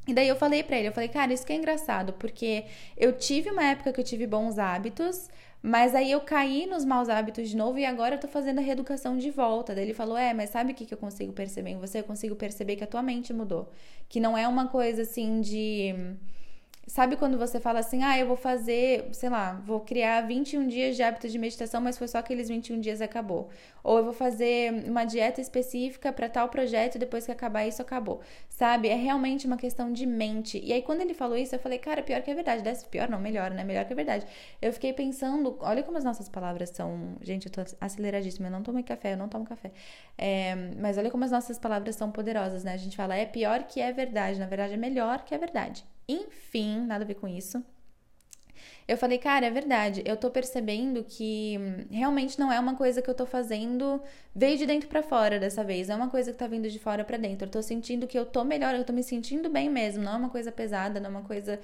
E 0.07 0.13
daí 0.13 0.27
eu 0.27 0.35
falei 0.35 0.63
para 0.63 0.77
ele, 0.77 0.87
eu 0.87 0.91
falei, 0.91 1.09
cara, 1.09 1.31
isso 1.31 1.45
que 1.45 1.53
é 1.53 1.55
engraçado, 1.55 2.13
porque 2.13 2.65
eu 2.97 3.13
tive 3.13 3.51
uma 3.51 3.63
época 3.63 3.93
que 3.93 3.99
eu 3.99 4.03
tive 4.03 4.25
bons 4.25 4.57
hábitos, 4.57 5.29
mas 5.61 5.93
aí 5.93 6.11
eu 6.11 6.21
caí 6.21 6.65
nos 6.65 6.83
maus 6.83 7.07
hábitos 7.07 7.47
de 7.49 7.55
novo 7.55 7.77
e 7.77 7.85
agora 7.85 8.15
eu 8.15 8.19
tô 8.19 8.27
fazendo 8.27 8.57
a 8.57 8.61
reeducação 8.61 9.15
de 9.15 9.29
volta. 9.29 9.75
Daí 9.75 9.83
ele 9.83 9.93
falou: 9.93 10.17
É, 10.17 10.33
mas 10.33 10.49
sabe 10.49 10.71
o 10.71 10.75
que, 10.75 10.87
que 10.87 10.93
eu 10.93 10.97
consigo 10.97 11.33
perceber 11.33 11.69
em 11.71 11.77
você? 11.77 11.99
Eu 11.99 12.03
consigo 12.03 12.35
perceber 12.35 12.75
que 12.77 12.83
a 12.83 12.87
tua 12.87 13.03
mente 13.03 13.31
mudou. 13.31 13.71
Que 14.09 14.19
não 14.19 14.35
é 14.35 14.47
uma 14.47 14.67
coisa 14.69 15.03
assim 15.03 15.39
de 15.39 15.93
Sabe 16.91 17.15
quando 17.15 17.37
você 17.37 17.57
fala 17.57 17.79
assim, 17.79 18.03
ah, 18.03 18.19
eu 18.19 18.27
vou 18.27 18.35
fazer, 18.35 19.07
sei 19.13 19.29
lá, 19.29 19.53
vou 19.65 19.79
criar 19.79 20.27
21 20.27 20.67
dias 20.67 20.97
de 20.97 21.01
hábito 21.01 21.29
de 21.29 21.39
meditação, 21.39 21.79
mas 21.79 21.97
foi 21.97 22.05
só 22.05 22.17
aqueles 22.17 22.49
21 22.49 22.81
dias 22.81 22.99
e 22.99 23.03
acabou. 23.05 23.47
Ou 23.81 23.99
eu 23.99 24.03
vou 24.03 24.11
fazer 24.11 24.73
uma 24.89 25.05
dieta 25.05 25.39
específica 25.39 26.11
para 26.11 26.27
tal 26.27 26.49
projeto 26.49 26.99
depois 26.99 27.25
que 27.25 27.31
acabar 27.31 27.65
isso 27.65 27.81
acabou. 27.81 28.19
Sabe? 28.49 28.89
É 28.89 28.95
realmente 28.95 29.47
uma 29.47 29.55
questão 29.55 29.93
de 29.93 30.05
mente. 30.05 30.59
E 30.61 30.73
aí 30.73 30.81
quando 30.81 30.99
ele 30.99 31.13
falou 31.13 31.37
isso, 31.37 31.55
eu 31.55 31.59
falei, 31.59 31.79
cara, 31.79 32.03
pior 32.03 32.21
que 32.21 32.29
é 32.29 32.35
verdade. 32.35 32.61
Pior 32.89 33.07
não, 33.07 33.21
melhor, 33.21 33.51
né? 33.51 33.63
Melhor 33.63 33.85
que 33.85 33.93
é 33.93 33.95
verdade. 33.95 34.27
Eu 34.61 34.73
fiquei 34.73 34.91
pensando, 34.91 35.57
olha 35.61 35.83
como 35.83 35.97
as 35.97 36.03
nossas 36.03 36.27
palavras 36.27 36.71
são. 36.71 37.15
Gente, 37.21 37.45
eu 37.45 37.51
tô 37.53 37.61
aceleradíssima, 37.79 38.49
eu 38.49 38.51
não 38.51 38.63
tomei 38.63 38.83
café, 38.83 39.13
eu 39.13 39.17
não 39.17 39.29
tomo 39.29 39.45
café. 39.45 39.71
É, 40.17 40.55
mas 40.77 40.97
olha 40.97 41.09
como 41.09 41.23
as 41.23 41.31
nossas 41.31 41.57
palavras 41.57 41.95
são 41.95 42.11
poderosas, 42.11 42.65
né? 42.65 42.73
A 42.73 42.77
gente 42.77 42.97
fala, 42.97 43.15
é 43.15 43.25
pior 43.25 43.63
que 43.63 43.79
é 43.79 43.93
verdade. 43.93 44.37
Na 44.37 44.45
verdade, 44.45 44.73
é 44.73 44.77
melhor 44.77 45.23
que 45.23 45.33
é 45.33 45.37
verdade. 45.37 45.85
Enfim, 46.11 46.85
nada 46.85 47.03
a 47.03 47.07
ver 47.07 47.15
com 47.15 47.27
isso. 47.27 47.63
Eu 48.87 48.97
falei, 48.97 49.17
cara, 49.17 49.45
é 49.45 49.49
verdade. 49.49 50.01
Eu 50.05 50.17
tô 50.17 50.29
percebendo 50.29 51.03
que 51.03 51.57
hum, 51.59 51.85
realmente 51.91 52.39
não 52.39 52.51
é 52.51 52.59
uma 52.59 52.75
coisa 52.75 53.01
que 53.01 53.09
eu 53.09 53.13
tô 53.13 53.25
fazendo 53.25 54.01
veio 54.35 54.57
de 54.57 54.65
dentro 54.65 54.89
para 54.89 55.01
fora 55.01 55.39
dessa 55.39 55.63
vez. 55.63 55.89
É 55.89 55.95
uma 55.95 56.09
coisa 56.09 56.31
que 56.31 56.37
tá 56.37 56.47
vindo 56.47 56.69
de 56.69 56.79
fora 56.79 57.03
para 57.03 57.17
dentro. 57.17 57.47
Eu 57.47 57.51
tô 57.51 57.61
sentindo 57.61 58.07
que 58.07 58.17
eu 58.17 58.25
tô 58.25 58.43
melhor, 58.43 58.75
eu 58.75 58.83
tô 58.83 58.93
me 58.93 59.03
sentindo 59.03 59.49
bem 59.49 59.69
mesmo. 59.69 60.03
Não 60.03 60.13
é 60.13 60.17
uma 60.17 60.29
coisa 60.29 60.51
pesada, 60.51 60.99
não 60.99 61.07
é 61.07 61.11
uma 61.11 61.23
coisa 61.23 61.59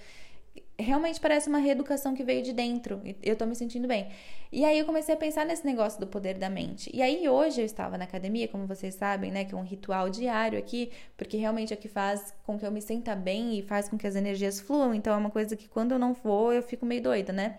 realmente 0.80 1.20
parece 1.20 1.50
uma 1.50 1.58
reeducação 1.58 2.13
que 2.13 2.24
veio 2.24 2.44
de 2.44 2.54
dentro. 2.54 3.02
Eu 3.24 3.36
tô 3.36 3.46
me 3.46 3.56
sentindo 3.56 3.88
bem. 3.88 4.10
E 4.52 4.63
aí 4.63 4.78
eu 4.78 4.86
comecei 4.86 5.13
a 5.13 5.18
pensar 5.18 5.46
nesse 5.46 5.66
negócio 5.66 6.00
do 6.00 6.08
poder 6.08 6.36
da 6.36 6.50
mente. 6.50 6.90
E 6.94 7.02
aí 7.02 7.28
hoje 7.28 7.62
eu 7.62 7.66
estava 7.66 7.98
na 7.98 8.06
academia, 8.06 8.48
como 8.48 8.66
vocês 8.68 8.96
sabem, 8.96 9.32
né, 9.32 9.44
que 9.44 9.54
é 9.54 9.58
um 9.58 9.63
ritual 9.63 10.10
diário 10.10 10.58
aqui, 10.58 10.92
porque 11.18 11.36
realmente 11.36 11.74
é 11.74 11.76
o 11.76 11.80
que 11.80 11.88
faz 11.88 12.34
com 12.46 12.58
que 12.58 12.66
eu 12.66 12.72
me 12.72 12.82
sinta 12.82 13.16
bem 13.16 13.58
e 13.58 13.62
faz 13.62 13.90
com 13.90 13.98
que 13.98 14.08
as 14.08 14.16
energias 14.16 14.60
fluam. 14.60 14.94
Então 14.94 15.13
é 15.13 15.18
uma 15.18 15.32
coisa 15.32 15.56
que 15.56 15.68
quando 15.68 15.94
eu 15.94 16.00
não 16.00 16.13
vou, 16.13 16.54
eu 16.54 16.62
fico 16.62 16.86
meio 16.86 17.02
doida, 17.02 17.34
né? 17.34 17.58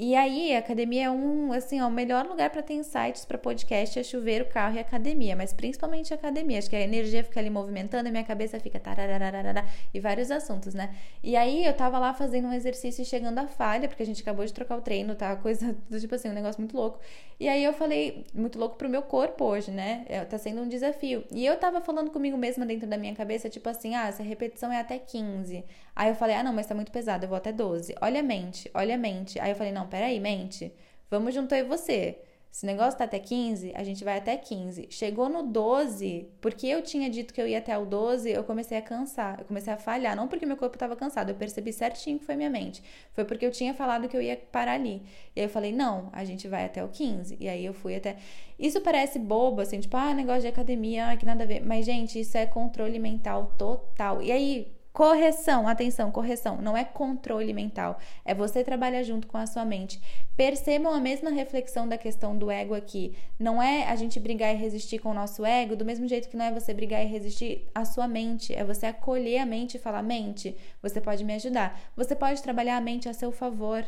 E 0.00 0.14
aí, 0.14 0.54
a 0.54 0.60
academia 0.60 1.06
é 1.06 1.10
um, 1.10 1.52
assim, 1.52 1.80
ó, 1.80 1.88
o 1.88 1.90
melhor 1.90 2.24
lugar 2.24 2.50
para 2.50 2.62
ter 2.62 2.74
insights 2.74 3.24
para 3.24 3.36
podcast 3.36 3.98
é 3.98 4.02
chuveiro, 4.04 4.44
carro 4.44 4.76
e 4.76 4.78
academia, 4.78 5.34
mas 5.34 5.52
principalmente 5.52 6.14
academia. 6.14 6.56
Acho 6.60 6.70
que 6.70 6.76
a 6.76 6.80
energia 6.80 7.24
fica 7.24 7.40
ali 7.40 7.50
movimentando 7.50 8.08
e 8.08 8.12
minha 8.12 8.22
cabeça 8.22 8.60
fica 8.60 8.78
tararararara, 8.78 9.64
e 9.92 9.98
vários 9.98 10.30
assuntos, 10.30 10.72
né? 10.72 10.94
E 11.20 11.34
aí 11.34 11.64
eu 11.64 11.72
tava 11.74 11.98
lá 11.98 12.14
fazendo 12.14 12.46
um 12.46 12.52
exercício 12.52 13.02
e 13.02 13.04
chegando 13.04 13.38
à 13.40 13.48
falha, 13.48 13.88
porque 13.88 14.04
a 14.04 14.06
gente 14.06 14.22
acabou 14.22 14.44
de 14.46 14.52
trocar 14.52 14.76
o 14.76 14.80
treino, 14.80 15.16
tá? 15.16 15.34
Coisa 15.34 15.76
do 15.90 15.98
tipo 15.98 16.14
assim, 16.14 16.28
um 16.28 16.32
negócio 16.32 16.60
muito 16.60 16.76
louco. 16.76 17.00
E 17.40 17.48
aí 17.48 17.64
eu 17.64 17.72
falei, 17.72 18.24
muito 18.32 18.56
louco 18.56 18.76
pro 18.76 18.88
meu 18.88 19.02
corpo 19.02 19.46
hoje, 19.46 19.72
né? 19.72 20.04
É, 20.08 20.24
tá 20.24 20.38
sendo 20.38 20.60
um 20.60 20.68
desafio. 20.68 21.24
E 21.32 21.44
eu 21.44 21.56
tava 21.56 21.80
falando 21.80 22.12
comigo 22.12 22.38
mesma 22.38 22.64
dentro 22.64 22.86
da 22.86 22.96
minha 22.96 23.16
cabeça, 23.16 23.48
tipo 23.48 23.68
assim, 23.68 23.96
ah, 23.96 24.06
essa 24.06 24.22
repetição 24.22 24.70
é 24.72 24.78
até 24.78 24.96
15. 24.96 25.64
Aí 25.98 26.10
eu 26.10 26.14
falei, 26.14 26.36
ah, 26.36 26.44
não, 26.44 26.52
mas 26.52 26.64
tá 26.64 26.76
muito 26.76 26.92
pesado, 26.92 27.24
eu 27.24 27.28
vou 27.28 27.36
até 27.36 27.50
12. 27.50 27.92
Olha 28.00 28.20
a 28.20 28.22
mente, 28.22 28.70
olha 28.72 28.94
a 28.94 28.98
mente. 28.98 29.40
Aí 29.40 29.50
eu 29.50 29.56
falei, 29.56 29.72
não, 29.72 29.88
peraí, 29.88 30.20
mente, 30.20 30.72
vamos 31.10 31.34
juntar 31.34 31.58
eu 31.58 31.66
e 31.66 31.68
você. 31.68 32.20
Se 32.52 32.62
o 32.62 32.66
negócio 32.68 32.96
tá 32.96 33.04
até 33.04 33.18
15, 33.18 33.72
a 33.74 33.82
gente 33.82 34.04
vai 34.04 34.16
até 34.16 34.36
15. 34.36 34.86
Chegou 34.90 35.28
no 35.28 35.42
12, 35.42 36.28
porque 36.40 36.68
eu 36.68 36.82
tinha 36.82 37.10
dito 37.10 37.34
que 37.34 37.42
eu 37.42 37.48
ia 37.48 37.58
até 37.58 37.76
o 37.76 37.84
12, 37.84 38.30
eu 38.30 38.44
comecei 38.44 38.78
a 38.78 38.82
cansar, 38.82 39.40
eu 39.40 39.44
comecei 39.44 39.72
a 39.72 39.76
falhar. 39.76 40.14
Não 40.14 40.28
porque 40.28 40.46
meu 40.46 40.56
corpo 40.56 40.76
estava 40.76 40.94
cansado, 40.94 41.30
eu 41.30 41.34
percebi 41.34 41.72
certinho 41.72 42.16
que 42.20 42.24
foi 42.24 42.36
minha 42.36 42.48
mente. 42.48 42.80
Foi 43.12 43.24
porque 43.24 43.44
eu 43.44 43.50
tinha 43.50 43.74
falado 43.74 44.08
que 44.08 44.16
eu 44.16 44.22
ia 44.22 44.36
parar 44.36 44.74
ali. 44.74 45.02
E 45.34 45.40
aí 45.40 45.46
eu 45.46 45.50
falei, 45.50 45.72
não, 45.72 46.10
a 46.12 46.24
gente 46.24 46.46
vai 46.46 46.64
até 46.64 46.82
o 46.84 46.88
15. 46.88 47.36
E 47.40 47.48
aí 47.48 47.64
eu 47.64 47.74
fui 47.74 47.96
até. 47.96 48.16
Isso 48.56 48.80
parece 48.80 49.18
bobo, 49.18 49.60
assim, 49.60 49.80
tipo, 49.80 49.96
ah, 49.96 50.14
negócio 50.14 50.42
de 50.42 50.48
academia, 50.48 51.08
ah, 51.08 51.16
que 51.16 51.26
nada 51.26 51.42
a 51.42 51.46
ver. 51.46 51.60
Mas, 51.60 51.84
gente, 51.84 52.20
isso 52.20 52.38
é 52.38 52.46
controle 52.46 53.00
mental 53.00 53.52
total. 53.58 54.22
E 54.22 54.30
aí, 54.30 54.77
Correção, 54.98 55.68
atenção, 55.68 56.10
correção, 56.10 56.60
não 56.60 56.76
é 56.76 56.82
controle 56.82 57.52
mental, 57.52 58.00
é 58.24 58.34
você 58.34 58.64
trabalhar 58.64 59.04
junto 59.04 59.28
com 59.28 59.38
a 59.38 59.46
sua 59.46 59.64
mente. 59.64 60.02
Percebam 60.36 60.92
a 60.92 60.98
mesma 60.98 61.30
reflexão 61.30 61.86
da 61.86 61.96
questão 61.96 62.36
do 62.36 62.50
ego 62.50 62.74
aqui. 62.74 63.16
Não 63.38 63.62
é 63.62 63.86
a 63.86 63.94
gente 63.94 64.18
brigar 64.18 64.52
e 64.52 64.58
resistir 64.58 64.98
com 64.98 65.10
o 65.10 65.14
nosso 65.14 65.44
ego, 65.44 65.76
do 65.76 65.84
mesmo 65.84 66.08
jeito 66.08 66.28
que 66.28 66.36
não 66.36 66.46
é 66.46 66.50
você 66.50 66.74
brigar 66.74 67.00
e 67.00 67.06
resistir 67.06 67.70
a 67.72 67.84
sua 67.84 68.08
mente, 68.08 68.52
é 68.52 68.64
você 68.64 68.86
acolher 68.86 69.38
a 69.38 69.46
mente 69.46 69.76
e 69.76 69.80
falar: 69.80 70.02
mente, 70.02 70.56
você 70.82 71.00
pode 71.00 71.22
me 71.22 71.34
ajudar. 71.34 71.80
Você 71.94 72.16
pode 72.16 72.42
trabalhar 72.42 72.76
a 72.76 72.80
mente 72.80 73.08
a 73.08 73.14
seu 73.14 73.30
favor 73.30 73.86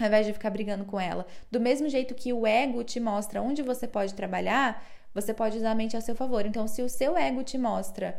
ao 0.00 0.06
invés 0.06 0.24
de 0.24 0.32
ficar 0.32 0.48
brigando 0.48 0.86
com 0.86 0.98
ela. 0.98 1.26
Do 1.50 1.60
mesmo 1.60 1.90
jeito 1.90 2.14
que 2.14 2.32
o 2.32 2.46
ego 2.46 2.82
te 2.82 2.98
mostra 2.98 3.42
onde 3.42 3.62
você 3.62 3.86
pode 3.86 4.14
trabalhar, 4.14 4.82
você 5.12 5.34
pode 5.34 5.58
usar 5.58 5.72
a 5.72 5.74
mente 5.74 5.94
a 5.94 6.00
seu 6.00 6.14
favor. 6.14 6.46
Então, 6.46 6.66
se 6.66 6.80
o 6.80 6.88
seu 6.88 7.18
ego 7.18 7.42
te 7.42 7.56
mostra 7.58 8.18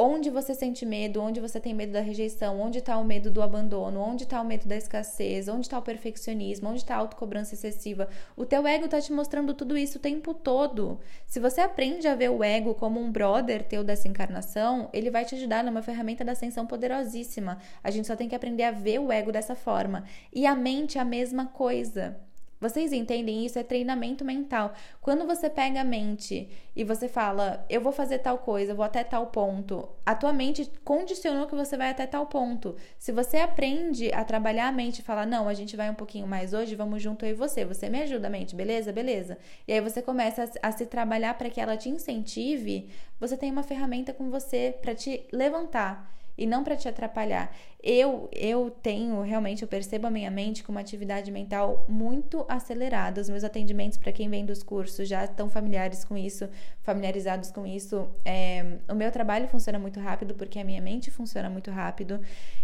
onde 0.00 0.30
você 0.30 0.54
sente 0.54 0.86
medo, 0.86 1.20
onde 1.20 1.40
você 1.40 1.58
tem 1.58 1.74
medo 1.74 1.92
da 1.92 2.00
rejeição, 2.00 2.60
onde 2.60 2.78
está 2.78 2.96
o 2.96 3.04
medo 3.04 3.32
do 3.32 3.42
abandono, 3.42 4.00
onde 4.00 4.22
está 4.22 4.40
o 4.40 4.44
medo 4.44 4.68
da 4.68 4.76
escassez, 4.76 5.48
onde 5.48 5.62
está 5.62 5.76
o 5.76 5.82
perfeccionismo, 5.82 6.68
onde 6.68 6.78
está 6.78 6.94
a 6.94 6.98
autocobrança 6.98 7.54
excessiva. 7.54 8.08
O 8.36 8.46
teu 8.46 8.64
ego 8.64 8.84
está 8.84 9.00
te 9.00 9.12
mostrando 9.12 9.52
tudo 9.54 9.76
isso 9.76 9.98
o 9.98 10.00
tempo 10.00 10.32
todo. 10.32 11.00
Se 11.26 11.40
você 11.40 11.60
aprende 11.60 12.06
a 12.06 12.14
ver 12.14 12.30
o 12.30 12.44
ego 12.44 12.76
como 12.76 13.00
um 13.00 13.10
brother 13.10 13.64
teu 13.64 13.82
dessa 13.82 14.06
encarnação, 14.06 14.88
ele 14.92 15.10
vai 15.10 15.24
te 15.24 15.34
ajudar 15.34 15.64
numa 15.64 15.82
ferramenta 15.82 16.24
da 16.24 16.32
ascensão 16.32 16.64
poderosíssima. 16.64 17.58
A 17.82 17.90
gente 17.90 18.06
só 18.06 18.14
tem 18.14 18.28
que 18.28 18.36
aprender 18.36 18.62
a 18.62 18.70
ver 18.70 19.00
o 19.00 19.10
ego 19.10 19.32
dessa 19.32 19.56
forma. 19.56 20.04
E 20.32 20.46
a 20.46 20.54
mente 20.54 20.96
é 20.96 21.00
a 21.00 21.04
mesma 21.04 21.46
coisa. 21.46 22.27
Vocês 22.60 22.92
entendem 22.92 23.46
isso? 23.46 23.58
É 23.58 23.62
treinamento 23.62 24.24
mental. 24.24 24.72
Quando 25.00 25.26
você 25.26 25.48
pega 25.48 25.80
a 25.80 25.84
mente 25.84 26.48
e 26.74 26.82
você 26.82 27.08
fala, 27.08 27.64
eu 27.70 27.80
vou 27.80 27.92
fazer 27.92 28.18
tal 28.18 28.38
coisa, 28.38 28.72
eu 28.72 28.76
vou 28.76 28.84
até 28.84 29.04
tal 29.04 29.28
ponto, 29.28 29.88
a 30.04 30.14
tua 30.14 30.32
mente 30.32 30.70
condicionou 30.84 31.46
que 31.46 31.54
você 31.54 31.76
vai 31.76 31.90
até 31.90 32.06
tal 32.06 32.26
ponto. 32.26 32.74
Se 32.98 33.12
você 33.12 33.38
aprende 33.38 34.12
a 34.12 34.24
trabalhar 34.24 34.68
a 34.68 34.72
mente 34.72 34.98
e 34.98 35.02
falar, 35.02 35.26
não, 35.26 35.48
a 35.48 35.54
gente 35.54 35.76
vai 35.76 35.88
um 35.88 35.94
pouquinho 35.94 36.26
mais 36.26 36.52
hoje, 36.52 36.74
vamos 36.74 37.02
junto 37.02 37.24
eu 37.24 37.30
e 37.30 37.34
você, 37.34 37.64
você 37.64 37.88
me 37.88 38.02
ajuda, 38.02 38.28
mente, 38.28 38.56
beleza? 38.56 38.92
Beleza. 38.92 39.38
E 39.66 39.72
aí 39.72 39.80
você 39.80 40.02
começa 40.02 40.50
a, 40.62 40.68
a 40.68 40.72
se 40.72 40.86
trabalhar 40.86 41.34
para 41.34 41.50
que 41.50 41.60
ela 41.60 41.76
te 41.76 41.88
incentive, 41.88 42.88
você 43.20 43.36
tem 43.36 43.50
uma 43.52 43.62
ferramenta 43.62 44.12
com 44.12 44.30
você 44.30 44.74
para 44.80 44.94
te 44.94 45.26
levantar. 45.32 46.17
E 46.38 46.46
não 46.46 46.62
para 46.62 46.76
te 46.76 46.88
atrapalhar. 46.88 47.54
Eu 47.82 48.28
eu 48.32 48.70
tenho 48.70 49.20
realmente 49.22 49.62
eu 49.62 49.68
percebo 49.68 50.06
a 50.06 50.10
minha 50.10 50.30
mente 50.30 50.62
com 50.62 50.72
uma 50.72 50.80
atividade 50.80 51.30
mental 51.30 51.84
muito 51.88 52.44
acelerada. 52.48 53.20
Os 53.20 53.28
meus 53.28 53.44
atendimentos 53.44 53.98
para 53.98 54.12
quem 54.12 54.28
vem 54.30 54.46
dos 54.46 54.62
cursos 54.62 55.08
já 55.08 55.24
estão 55.24 55.50
familiares 55.50 56.04
com 56.04 56.16
isso, 56.16 56.48
familiarizados 56.82 57.50
com 57.50 57.66
isso. 57.66 58.08
É, 58.24 58.78
o 58.88 58.94
meu 58.94 59.10
trabalho 59.10 59.48
funciona 59.48 59.78
muito 59.78 60.00
rápido 60.00 60.34
porque 60.34 60.58
a 60.58 60.64
minha 60.64 60.80
mente 60.80 61.10
funciona 61.10 61.50
muito 61.50 61.70
rápido 61.70 62.20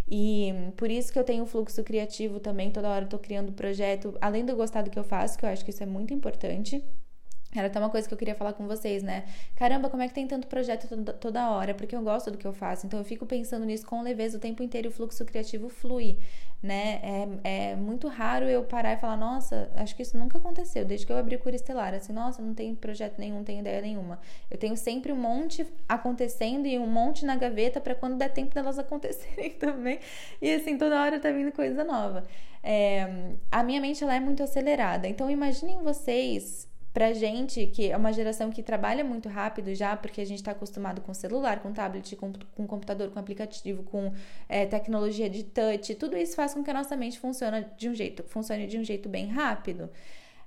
e 0.09 0.53
por 0.77 0.91
isso 0.91 1.13
que 1.13 1.19
eu 1.19 1.25
tenho 1.25 1.45
fluxo 1.47 1.83
criativo 1.83 2.39
também. 2.41 2.71
Toda 2.71 2.89
hora 2.89 3.05
eu 3.05 3.09
tô 3.09 3.19
criando 3.19 3.53
projeto, 3.53 4.17
além 4.21 4.45
do 4.45 4.55
gostar 4.55 4.83
do 4.83 4.91
que 4.91 4.99
eu 4.99 5.05
faço, 5.05 5.37
que 5.39 5.45
eu 5.45 5.49
acho 5.51 5.65
que 5.65 5.71
isso 5.71 5.83
é 5.83 5.87
muito 5.87 6.15
importante. 6.15 6.85
Era 7.55 7.69
até 7.69 7.79
uma 7.79 7.89
coisa 7.89 8.09
que 8.09 8.13
eu 8.13 8.19
queria 8.19 8.35
falar 8.35 8.53
com 8.53 8.67
vocês, 8.67 9.03
né? 9.03 9.25
Caramba, 9.55 9.89
como 9.89 10.03
é 10.03 10.09
que 10.09 10.15
tem 10.15 10.27
tanto 10.27 10.49
projeto 10.49 10.89
toda, 11.21 11.51
hora? 11.51 11.73
Porque 11.73 11.95
eu 11.95 12.03
gosto 12.03 12.31
do 12.31 12.37
que 12.37 12.47
eu 12.47 12.53
faço. 12.53 12.87
Então 12.87 12.99
eu 12.99 13.05
fico 13.05 13.25
pensando 13.25 13.65
nisso 13.65 13.87
com 13.87 14.03
leveza 14.03 14.39
o 14.39 14.41
tempo 14.41 14.63
inteiro 14.63 14.89
e 14.89 14.91
o 14.91 14.91
fluxo 14.91 15.25
criativo 15.25 15.69
flui, 15.69 16.19
né? 16.61 17.01
É, 17.45 17.73
é 17.73 17.77
muito 17.77 18.09
raro 18.09 18.47
eu 18.47 18.65
parar 18.65 18.95
e 18.95 18.97
falar, 18.97 19.17
nossa, 19.17 19.71
acho 19.77 19.95
que 19.95 20.03
isso 20.03 20.19
nunca 20.19 20.39
aconteceu 20.39 20.85
desde 20.85 21.07
que 21.07 21.13
eu 21.13 21.17
abri 21.17 21.37
o 21.37 21.39
Cura 21.39 21.55
Estelar. 21.55 21.95
Assim, 21.95 22.13
nossa, 22.13 22.43
não 22.43 22.55
tem 22.55 22.75
projeto 22.75 23.19
nenhum, 23.19 23.45
tenho 23.45 23.61
ideia 23.61 23.81
nenhuma. 23.81 24.19
Eu 24.51 24.59
tenho 24.59 24.77
sempre 24.77 25.13
um 25.13 25.17
monte 25.17 25.65
acontecendo 25.89 26.67
e 26.67 26.77
um 26.77 26.89
monte 26.89 27.25
na 27.25 27.37
gaveta 27.37 27.81
para 27.81 27.95
quando 27.95 28.17
der 28.17 28.31
tempo 28.31 28.53
delas 28.53 28.79
acontecerem 28.81 29.53
também. 29.53 30.01
E 30.43 30.53
assim, 30.53 30.77
toda 30.77 31.01
hora 31.01 31.21
tá 31.21 31.31
vindo 31.31 31.53
coisa 31.53 31.85
nova. 31.85 32.25
É, 32.65 33.37
a 33.53 33.63
minha 33.63 33.81
mente 33.81 34.03
ela 34.03 34.15
é 34.17 34.21
muito 34.21 34.43
acelerada. 34.43 35.07
Então 35.07 35.31
imaginem 35.31 35.83
vocês 35.83 36.67
Pra 36.95 37.13
gente, 37.13 37.67
que 37.67 37.91
é 37.91 37.97
uma 37.97 38.13
geração 38.13 38.51
que 38.51 38.63
trabalha 38.63 39.03
muito 39.03 39.29
rápido 39.29 39.75
já, 39.75 39.97
porque 39.97 40.21
a 40.21 40.25
gente 40.25 40.39
está 40.39 40.53
acostumado 40.53 41.01
com 41.03 41.13
celular, 41.13 41.61
com 41.61 41.73
tablet, 41.73 42.15
com, 42.15 42.33
com 42.55 42.67
computador, 42.69 43.11
com 43.11 43.19
aplicativo, 43.19 43.83
com 43.83 44.13
é, 44.49 44.65
tecnologia 44.65 45.29
de 45.29 45.43
touch, 45.43 45.93
tudo 45.97 46.17
isso 46.17 46.37
faz 46.37 46.55
com 46.55 46.63
que 46.63 46.71
a 46.71 46.75
nossa 46.75 46.97
mente 46.97 47.19
funcione 47.19 47.67
de 47.77 47.89
um 47.89 47.95
jeito, 47.95 48.23
funcione 48.23 48.69
de 48.69 48.79
um 48.79 48.85
jeito 48.85 49.09
bem 49.09 49.27
rápido. 49.27 49.91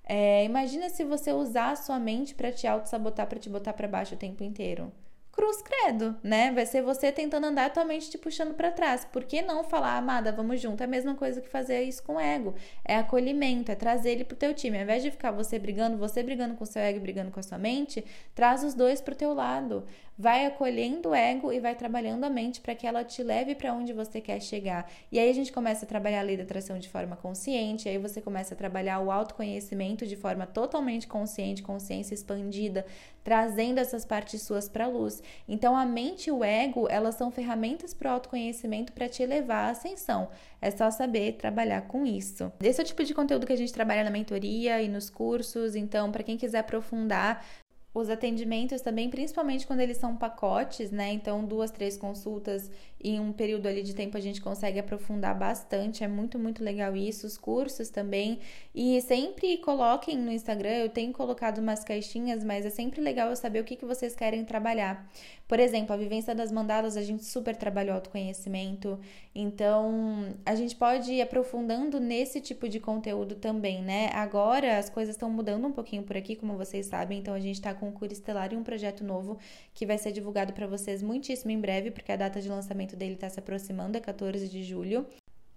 É, 0.05 0.45
imagina 0.45 0.89
se 0.89 1.03
você 1.03 1.33
usar 1.33 1.71
a 1.71 1.75
sua 1.75 1.99
mente 1.99 2.33
para 2.33 2.49
te 2.49 2.65
auto-sabotar, 2.65 3.27
para 3.27 3.39
te 3.39 3.49
botar 3.49 3.73
para 3.73 3.87
baixo 3.87 4.15
o 4.15 4.17
tempo 4.17 4.41
inteiro 4.41 4.89
cruz 5.37 5.61
credo, 5.61 6.15
né? 6.23 6.51
Vai 6.51 6.65
ser 6.65 6.81
você 6.81 7.11
tentando 7.11 7.45
andar 7.45 7.67
atualmente 7.67 8.09
te 8.09 8.17
puxando 8.17 8.55
para 8.55 8.71
trás. 8.71 9.05
Por 9.05 9.23
que 9.23 9.39
não 9.43 9.63
falar, 9.63 9.95
amada, 9.95 10.31
vamos 10.31 10.59
junto? 10.59 10.81
É 10.81 10.85
a 10.85 10.87
mesma 10.87 11.13
coisa 11.13 11.39
que 11.39 11.47
fazer 11.47 11.83
isso 11.83 12.01
com 12.01 12.15
o 12.15 12.19
ego. 12.19 12.55
É 12.83 12.95
acolhimento, 12.95 13.71
é 13.71 13.75
trazer 13.75 14.13
ele 14.13 14.23
pro 14.23 14.35
teu 14.35 14.51
time. 14.55 14.77
Ao 14.77 14.83
invés 14.83 15.03
de 15.03 15.11
ficar 15.11 15.29
você 15.29 15.59
brigando, 15.59 15.95
você 15.95 16.23
brigando 16.23 16.55
com 16.55 16.63
o 16.63 16.67
seu 16.67 16.81
ego, 16.81 16.99
brigando 16.99 17.29
com 17.29 17.39
a 17.39 17.43
sua 17.43 17.59
mente, 17.59 18.03
traz 18.33 18.63
os 18.63 18.73
dois 18.73 18.99
pro 18.99 19.13
teu 19.13 19.31
lado 19.31 19.85
vai 20.17 20.47
acolhendo 20.47 21.09
o 21.09 21.15
ego 21.15 21.53
e 21.53 21.59
vai 21.59 21.75
trabalhando 21.75 22.23
a 22.23 22.29
mente 22.29 22.59
para 22.59 22.73
que 22.73 22.87
ela 22.87 23.03
te 23.03 23.21
leve 23.21 23.53
para 23.53 23.71
onde 23.73 23.93
você 23.93 24.19
quer 24.19 24.41
chegar. 24.41 24.89
E 25.11 25.19
aí 25.19 25.29
a 25.29 25.33
gente 25.33 25.51
começa 25.51 25.85
a 25.85 25.87
trabalhar 25.87 26.21
a 26.21 26.23
lei 26.23 26.35
da 26.35 26.43
atração 26.43 26.79
de 26.79 26.89
forma 26.89 27.15
consciente, 27.15 27.87
aí 27.87 27.99
você 27.99 28.19
começa 28.19 28.55
a 28.55 28.57
trabalhar 28.57 28.99
o 28.99 29.11
autoconhecimento 29.11 30.07
de 30.07 30.15
forma 30.15 30.47
totalmente 30.47 31.05
consciente, 31.05 31.61
consciência 31.61 32.15
expandida, 32.15 32.83
trazendo 33.27 33.77
essas 33.77 34.05
partes 34.05 34.41
suas 34.41 34.69
para 34.69 34.85
a 34.85 34.87
luz. 34.87 35.21
Então 35.49 35.75
a 35.75 35.85
mente 35.85 36.27
e 36.27 36.31
o 36.31 36.45
ego, 36.45 36.87
elas 36.89 37.15
são 37.15 37.29
ferramentas 37.29 37.93
para 37.93 38.09
o 38.09 38.13
autoconhecimento 38.13 38.93
para 38.93 39.09
te 39.09 39.25
levar 39.25 39.65
à 39.65 39.71
ascensão. 39.71 40.29
É 40.61 40.71
só 40.71 40.89
saber 40.89 41.33
trabalhar 41.33 41.81
com 41.89 42.05
isso. 42.05 42.49
Esse 42.63 42.79
é 42.79 42.85
o 42.85 42.87
tipo 42.87 43.03
de 43.03 43.13
conteúdo 43.13 43.45
que 43.45 43.51
a 43.51 43.57
gente 43.57 43.73
trabalha 43.73 44.05
na 44.05 44.09
mentoria 44.09 44.81
e 44.81 44.87
nos 44.87 45.09
cursos, 45.09 45.75
então 45.75 46.09
para 46.09 46.23
quem 46.23 46.37
quiser 46.37 46.59
aprofundar, 46.59 47.45
os 47.93 48.09
atendimentos 48.09 48.79
também, 48.79 49.09
principalmente 49.09 49.67
quando 49.67 49.81
eles 49.81 49.97
são 49.97 50.15
pacotes, 50.15 50.91
né? 50.91 51.11
Então, 51.11 51.43
duas, 51.43 51.71
três 51.71 51.97
consultas 51.97 52.69
em 53.03 53.19
um 53.19 53.31
período 53.31 53.67
ali 53.67 53.83
de 53.83 53.93
tempo 53.93 54.17
a 54.17 54.19
gente 54.19 54.41
consegue 54.41 54.79
aprofundar 54.79 55.37
bastante. 55.37 56.03
É 56.03 56.07
muito, 56.07 56.39
muito 56.39 56.63
legal 56.63 56.95
isso. 56.95 57.27
Os 57.27 57.37
cursos 57.37 57.89
também. 57.89 58.39
E 58.73 58.99
sempre 59.01 59.57
coloquem 59.57 60.17
no 60.17 60.31
Instagram, 60.31 60.69
eu 60.69 60.89
tenho 60.89 61.13
colocado 61.13 61.59
umas 61.59 61.83
caixinhas, 61.83 62.43
mas 62.43 62.65
é 62.65 62.69
sempre 62.69 63.01
legal 63.01 63.29
eu 63.29 63.35
saber 63.35 63.59
o 63.59 63.63
que, 63.63 63.75
que 63.75 63.85
vocês 63.85 64.15
querem 64.15 64.43
trabalhar. 64.43 65.09
Por 65.47 65.59
exemplo, 65.59 65.93
a 65.93 65.97
vivência 65.97 66.35
das 66.35 66.51
mandalas, 66.51 66.97
a 66.97 67.01
gente 67.01 67.23
super 67.23 67.55
trabalhou 67.55 67.95
autoconhecimento. 67.95 68.99
Então, 69.33 70.35
a 70.45 70.55
gente 70.55 70.75
pode 70.75 71.13
ir 71.13 71.21
aprofundando 71.21 71.99
nesse 71.99 72.41
tipo 72.41 72.67
de 72.67 72.81
conteúdo 72.81 73.35
também, 73.35 73.81
né? 73.81 74.09
Agora 74.13 74.77
as 74.77 74.89
coisas 74.89 75.15
estão 75.15 75.29
mudando 75.29 75.65
um 75.65 75.71
pouquinho 75.71 76.03
por 76.03 76.17
aqui, 76.17 76.35
como 76.35 76.57
vocês 76.57 76.87
sabem. 76.87 77.19
Então, 77.19 77.33
a 77.33 77.39
gente 77.39 77.61
tá 77.61 77.73
com 77.73 77.87
o 77.87 77.91
Cura 77.93 78.11
Estelar 78.11 78.51
e 78.51 78.57
um 78.57 78.63
projeto 78.63 79.05
novo 79.05 79.37
que 79.73 79.85
vai 79.85 79.97
ser 79.97 80.11
divulgado 80.11 80.51
para 80.51 80.67
vocês 80.67 81.01
muitíssimo 81.01 81.51
em 81.51 81.59
breve, 81.59 81.91
porque 81.91 82.11
a 82.11 82.17
data 82.17 82.41
de 82.41 82.49
lançamento 82.49 82.96
dele 82.97 83.13
está 83.13 83.29
se 83.29 83.39
aproximando, 83.39 83.97
é 83.97 84.01
14 84.01 84.49
de 84.49 84.63
julho. 84.63 85.05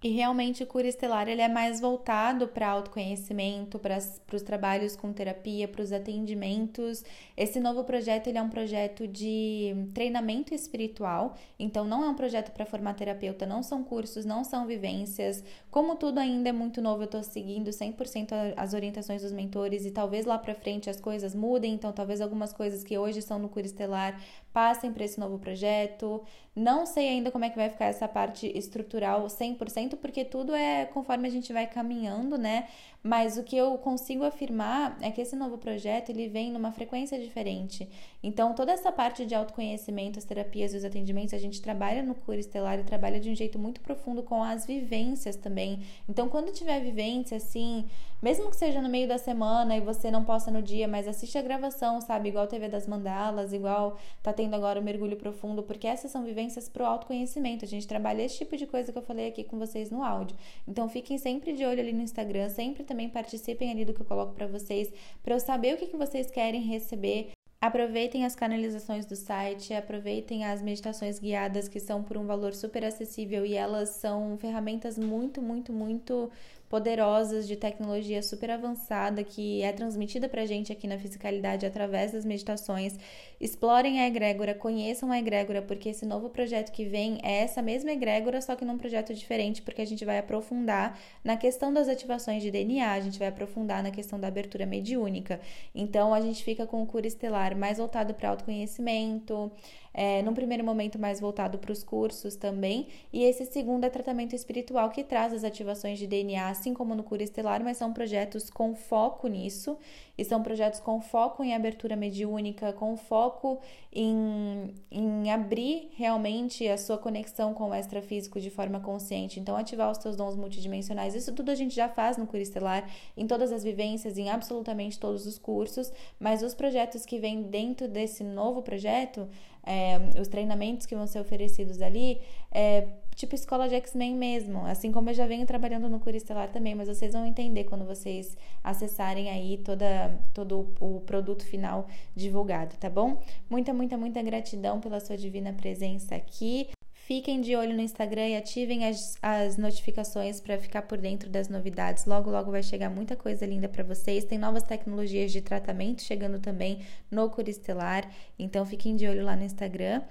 E 0.03 0.09
realmente 0.09 0.63
o 0.63 0.65
Cura 0.65 0.87
Estelar 0.87 1.29
ele 1.29 1.43
é 1.43 1.47
mais 1.47 1.79
voltado 1.79 2.47
para 2.47 2.67
autoconhecimento, 2.67 3.77
para 3.77 3.99
os 4.33 4.41
trabalhos 4.41 4.95
com 4.95 5.13
terapia, 5.13 5.67
para 5.67 5.83
os 5.83 5.91
atendimentos. 5.91 7.03
Esse 7.37 7.59
novo 7.59 7.83
projeto 7.83 8.25
ele 8.25 8.39
é 8.39 8.41
um 8.41 8.49
projeto 8.49 9.07
de 9.07 9.75
treinamento 9.93 10.55
espiritual, 10.55 11.35
então 11.59 11.85
não 11.85 12.03
é 12.03 12.09
um 12.09 12.15
projeto 12.15 12.51
para 12.51 12.65
formar 12.65 12.95
terapeuta, 12.95 13.45
não 13.45 13.61
são 13.61 13.83
cursos, 13.83 14.25
não 14.25 14.43
são 14.43 14.65
vivências. 14.65 15.43
Como 15.69 15.95
tudo 15.95 16.19
ainda 16.19 16.49
é 16.49 16.51
muito 16.51 16.81
novo, 16.81 17.03
eu 17.03 17.05
estou 17.05 17.21
seguindo 17.21 17.69
100% 17.69 18.55
as 18.57 18.73
orientações 18.73 19.21
dos 19.21 19.31
mentores 19.31 19.85
e 19.85 19.91
talvez 19.91 20.25
lá 20.25 20.39
para 20.39 20.55
frente 20.55 20.89
as 20.89 20.99
coisas 20.99 21.35
mudem, 21.35 21.75
então 21.75 21.93
talvez 21.93 22.21
algumas 22.21 22.51
coisas 22.51 22.83
que 22.83 22.97
hoje 22.97 23.21
são 23.21 23.37
no 23.37 23.49
Cura 23.49 23.67
Estelar 23.67 24.19
passem 24.53 24.91
para 24.91 25.03
esse 25.03 25.19
novo 25.19 25.39
projeto. 25.39 26.21
Não 26.53 26.85
sei 26.85 27.07
ainda 27.07 27.31
como 27.31 27.45
é 27.45 27.49
que 27.49 27.55
vai 27.55 27.69
ficar 27.69 27.85
essa 27.85 28.07
parte 28.07 28.51
estrutural 28.57 29.25
100%, 29.25 29.95
porque 29.95 30.25
tudo 30.25 30.53
é 30.53 30.85
conforme 30.85 31.27
a 31.27 31.31
gente 31.31 31.53
vai 31.53 31.65
caminhando, 31.65 32.37
né? 32.37 32.67
Mas 33.03 33.37
o 33.37 33.43
que 33.43 33.55
eu 33.55 33.77
consigo 33.77 34.23
afirmar 34.25 34.97
é 35.01 35.09
que 35.09 35.21
esse 35.21 35.35
novo 35.35 35.57
projeto 35.57 36.09
ele 36.09 36.27
vem 36.27 36.51
numa 36.51 36.71
frequência 36.71 37.17
diferente. 37.17 37.89
Então, 38.21 38.53
toda 38.53 38.71
essa 38.71 38.91
parte 38.91 39.25
de 39.25 39.33
autoconhecimento, 39.33 40.19
as 40.19 40.25
terapias 40.25 40.73
e 40.73 40.77
os 40.77 40.85
atendimentos, 40.85 41.33
a 41.33 41.39
gente 41.39 41.61
trabalha 41.61 42.03
no 42.03 42.13
Cura 42.13 42.39
Estelar 42.39 42.77
e 42.79 42.83
trabalha 42.83 43.19
de 43.19 43.29
um 43.29 43.35
jeito 43.35 43.57
muito 43.57 43.81
profundo 43.81 44.21
com 44.21 44.43
as 44.43 44.65
vivências 44.65 45.35
também. 45.35 45.81
Então, 46.07 46.29
quando 46.29 46.51
tiver 46.51 46.79
vivência, 46.81 47.37
assim, 47.37 47.87
mesmo 48.21 48.51
que 48.51 48.55
seja 48.55 48.81
no 48.81 48.89
meio 48.89 49.07
da 49.07 49.17
semana 49.17 49.75
e 49.75 49.81
você 49.81 50.11
não 50.11 50.23
possa 50.23 50.51
no 50.51 50.61
dia, 50.61 50.87
mas 50.87 51.07
assiste 51.07 51.37
a 51.39 51.41
gravação, 51.41 51.99
sabe? 52.01 52.29
Igual 52.29 52.45
TV 52.45 52.67
das 52.67 52.85
Mandalas, 52.85 53.51
igual 53.51 53.97
tá 54.21 54.31
tendo 54.41 54.55
agora 54.55 54.79
o 54.79 54.83
mergulho 54.83 55.15
profundo, 55.15 55.61
porque 55.61 55.85
essas 55.85 56.09
são 56.09 56.23
vivências 56.23 56.67
pro 56.67 56.83
autoconhecimento. 56.83 57.63
A 57.63 57.67
gente 57.67 57.87
trabalha 57.87 58.23
esse 58.23 58.39
tipo 58.39 58.57
de 58.57 58.65
coisa 58.65 58.91
que 58.91 58.97
eu 58.97 59.03
falei 59.03 59.27
aqui 59.27 59.43
com 59.43 59.59
vocês 59.59 59.91
no 59.91 60.01
áudio. 60.01 60.35
Então, 60.67 60.89
fiquem 60.89 61.15
sempre 61.19 61.53
de 61.53 61.63
olho 61.63 61.79
ali 61.79 61.93
no 61.93 62.01
Instagram, 62.01 62.49
sempre 62.49 62.83
também 62.83 63.07
participem 63.07 63.69
ali 63.69 63.85
do 63.85 63.93
que 63.93 64.01
eu 64.01 64.05
coloco 64.05 64.33
para 64.33 64.47
vocês, 64.47 64.91
para 65.21 65.35
eu 65.35 65.39
saber 65.39 65.75
o 65.75 65.77
que, 65.77 65.85
que 65.85 65.95
vocês 65.95 66.31
querem 66.31 66.61
receber. 66.61 67.29
Aproveitem 67.61 68.25
as 68.25 68.35
canalizações 68.35 69.05
do 69.05 69.15
site, 69.15 69.75
aproveitem 69.75 70.43
as 70.43 70.63
meditações 70.63 71.19
guiadas 71.19 71.67
que 71.67 71.79
são 71.79 72.01
por 72.01 72.17
um 72.17 72.25
valor 72.25 72.55
super 72.55 72.83
acessível 72.83 73.45
e 73.45 73.53
elas 73.53 73.89
são 73.89 74.35
ferramentas 74.39 74.97
muito, 74.97 75.39
muito, 75.39 75.71
muito 75.71 76.31
poderosas 76.71 77.49
de 77.49 77.57
tecnologia 77.57 78.23
super 78.23 78.49
avançada 78.49 79.25
que 79.25 79.61
é 79.61 79.73
transmitida 79.73 80.29
pra 80.29 80.45
gente 80.45 80.71
aqui 80.71 80.87
na 80.87 80.97
fisicalidade 80.97 81.65
através 81.65 82.13
das 82.13 82.23
meditações. 82.23 82.97
Explorem 83.41 83.99
a 83.99 84.07
egrégora, 84.07 84.55
conheçam 84.55 85.11
a 85.11 85.19
egrégora, 85.19 85.61
porque 85.61 85.89
esse 85.89 86.05
novo 86.05 86.29
projeto 86.29 86.71
que 86.71 86.85
vem 86.85 87.19
é 87.23 87.41
essa 87.41 87.61
mesma 87.61 87.91
egrégora, 87.91 88.39
só 88.39 88.55
que 88.55 88.63
num 88.63 88.77
projeto 88.77 89.13
diferente, 89.13 89.61
porque 89.61 89.81
a 89.81 89.85
gente 89.85 90.05
vai 90.05 90.17
aprofundar 90.17 90.97
na 91.25 91.35
questão 91.35 91.73
das 91.73 91.89
ativações 91.89 92.41
de 92.41 92.49
DNA, 92.49 92.89
a 92.89 93.01
gente 93.01 93.19
vai 93.19 93.27
aprofundar 93.27 93.83
na 93.83 93.91
questão 93.91 94.17
da 94.17 94.29
abertura 94.29 94.65
mediúnica. 94.65 95.41
Então 95.75 96.13
a 96.13 96.21
gente 96.21 96.41
fica 96.41 96.65
com 96.65 96.81
o 96.81 96.85
cura 96.85 97.05
estelar 97.05 97.53
mais 97.53 97.79
voltado 97.79 98.13
para 98.13 98.29
autoconhecimento, 98.29 99.51
é, 99.93 100.21
num 100.21 100.33
primeiro 100.33 100.63
momento 100.63 100.97
mais 100.97 101.19
voltado 101.19 101.57
para 101.57 101.71
os 101.71 101.83
cursos 101.83 102.35
também, 102.35 102.87
e 103.11 103.23
esse 103.23 103.45
segundo 103.45 103.83
é 103.83 103.89
tratamento 103.89 104.35
espiritual 104.35 104.89
que 104.89 105.03
traz 105.03 105.33
as 105.33 105.43
ativações 105.43 105.99
de 105.99 106.07
DNA, 106.07 106.49
assim 106.49 106.73
como 106.73 106.95
no 106.95 107.03
Cura 107.03 107.23
Estelar, 107.23 107.63
mas 107.63 107.77
são 107.77 107.91
projetos 107.93 108.49
com 108.49 108.73
foco 108.75 109.27
nisso, 109.27 109.77
e 110.17 110.23
são 110.23 110.43
projetos 110.43 110.79
com 110.79 111.01
foco 111.01 111.43
em 111.43 111.55
abertura 111.55 111.95
mediúnica, 111.95 112.71
com 112.73 112.95
foco 112.95 113.59
em, 113.91 114.73
em 114.91 115.31
abrir 115.31 115.89
realmente 115.95 116.67
a 116.67 116.77
sua 116.77 116.97
conexão 116.97 117.53
com 117.53 117.69
o 117.69 117.75
extrafísico 117.75 118.39
de 118.39 118.49
forma 118.49 118.79
consciente, 118.79 119.39
então 119.39 119.55
ativar 119.55 119.91
os 119.91 119.97
seus 119.97 120.15
dons 120.15 120.35
multidimensionais, 120.35 121.15
isso 121.15 121.33
tudo 121.33 121.49
a 121.49 121.55
gente 121.55 121.75
já 121.75 121.89
faz 121.89 122.17
no 122.17 122.27
Cura 122.27 122.41
Estelar, 122.41 122.89
em 123.17 123.25
todas 123.25 123.51
as 123.51 123.63
vivências, 123.63 124.17
em 124.17 124.29
absolutamente 124.29 124.99
todos 124.99 125.25
os 125.25 125.37
cursos, 125.37 125.91
mas 126.19 126.43
os 126.43 126.53
projetos 126.53 127.05
que 127.05 127.19
vêm 127.19 127.43
dentro 127.43 127.87
desse 127.87 128.23
novo 128.23 128.61
projeto, 128.61 129.27
é, 129.63 129.99
os 130.19 130.27
treinamentos 130.27 130.85
que 130.85 130.95
vão 130.95 131.07
ser 131.07 131.19
oferecidos 131.19 131.81
ali, 131.81 132.19
é 132.51 132.87
tipo 133.15 133.35
escola 133.35 133.67
de 133.67 133.75
X-Men 133.75 134.15
mesmo, 134.15 134.65
assim 134.65 134.91
como 134.91 135.09
eu 135.09 135.13
já 135.13 135.27
venho 135.27 135.45
trabalhando 135.45 135.89
no 135.89 135.99
Cura 135.99 136.17
Estelar 136.17 136.49
também, 136.49 136.73
mas 136.73 136.87
vocês 136.87 137.13
vão 137.13 137.25
entender 137.25 137.65
quando 137.65 137.85
vocês 137.85 138.35
acessarem 138.63 139.29
aí 139.29 139.57
toda, 139.57 140.17
todo 140.33 140.73
o 140.79 141.01
produto 141.01 141.45
final 141.45 141.87
divulgado, 142.15 142.75
tá 142.77 142.89
bom? 142.89 143.21
Muita, 143.49 143.73
muita, 143.73 143.97
muita 143.97 144.21
gratidão 144.21 144.79
pela 144.79 144.99
sua 144.99 145.17
divina 145.17 145.53
presença 145.53 146.15
aqui. 146.15 146.69
Fiquem 147.11 147.41
de 147.41 147.57
olho 147.57 147.75
no 147.75 147.81
Instagram 147.81 148.29
e 148.29 148.37
ativem 148.37 148.85
as, 148.87 149.17
as 149.21 149.57
notificações 149.57 150.39
para 150.39 150.57
ficar 150.57 150.83
por 150.83 150.97
dentro 150.97 151.29
das 151.29 151.49
novidades. 151.49 152.05
Logo, 152.05 152.31
logo 152.31 152.51
vai 152.51 152.63
chegar 152.63 152.89
muita 152.89 153.17
coisa 153.17 153.45
linda 153.45 153.67
para 153.67 153.83
vocês. 153.83 154.23
Tem 154.23 154.37
novas 154.37 154.63
tecnologias 154.63 155.29
de 155.29 155.41
tratamento 155.41 156.03
chegando 156.03 156.39
também 156.39 156.79
no 157.11 157.29
Curistelar. 157.29 158.09
Então, 158.39 158.65
fiquem 158.65 158.95
de 158.95 159.05
olho 159.09 159.25
lá 159.25 159.35
no 159.35 159.43
Instagram. 159.43 160.03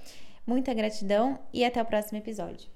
Muita 0.46 0.74
gratidão 0.74 1.38
e 1.54 1.64
até 1.64 1.80
o 1.80 1.86
próximo 1.86 2.18
episódio. 2.18 2.68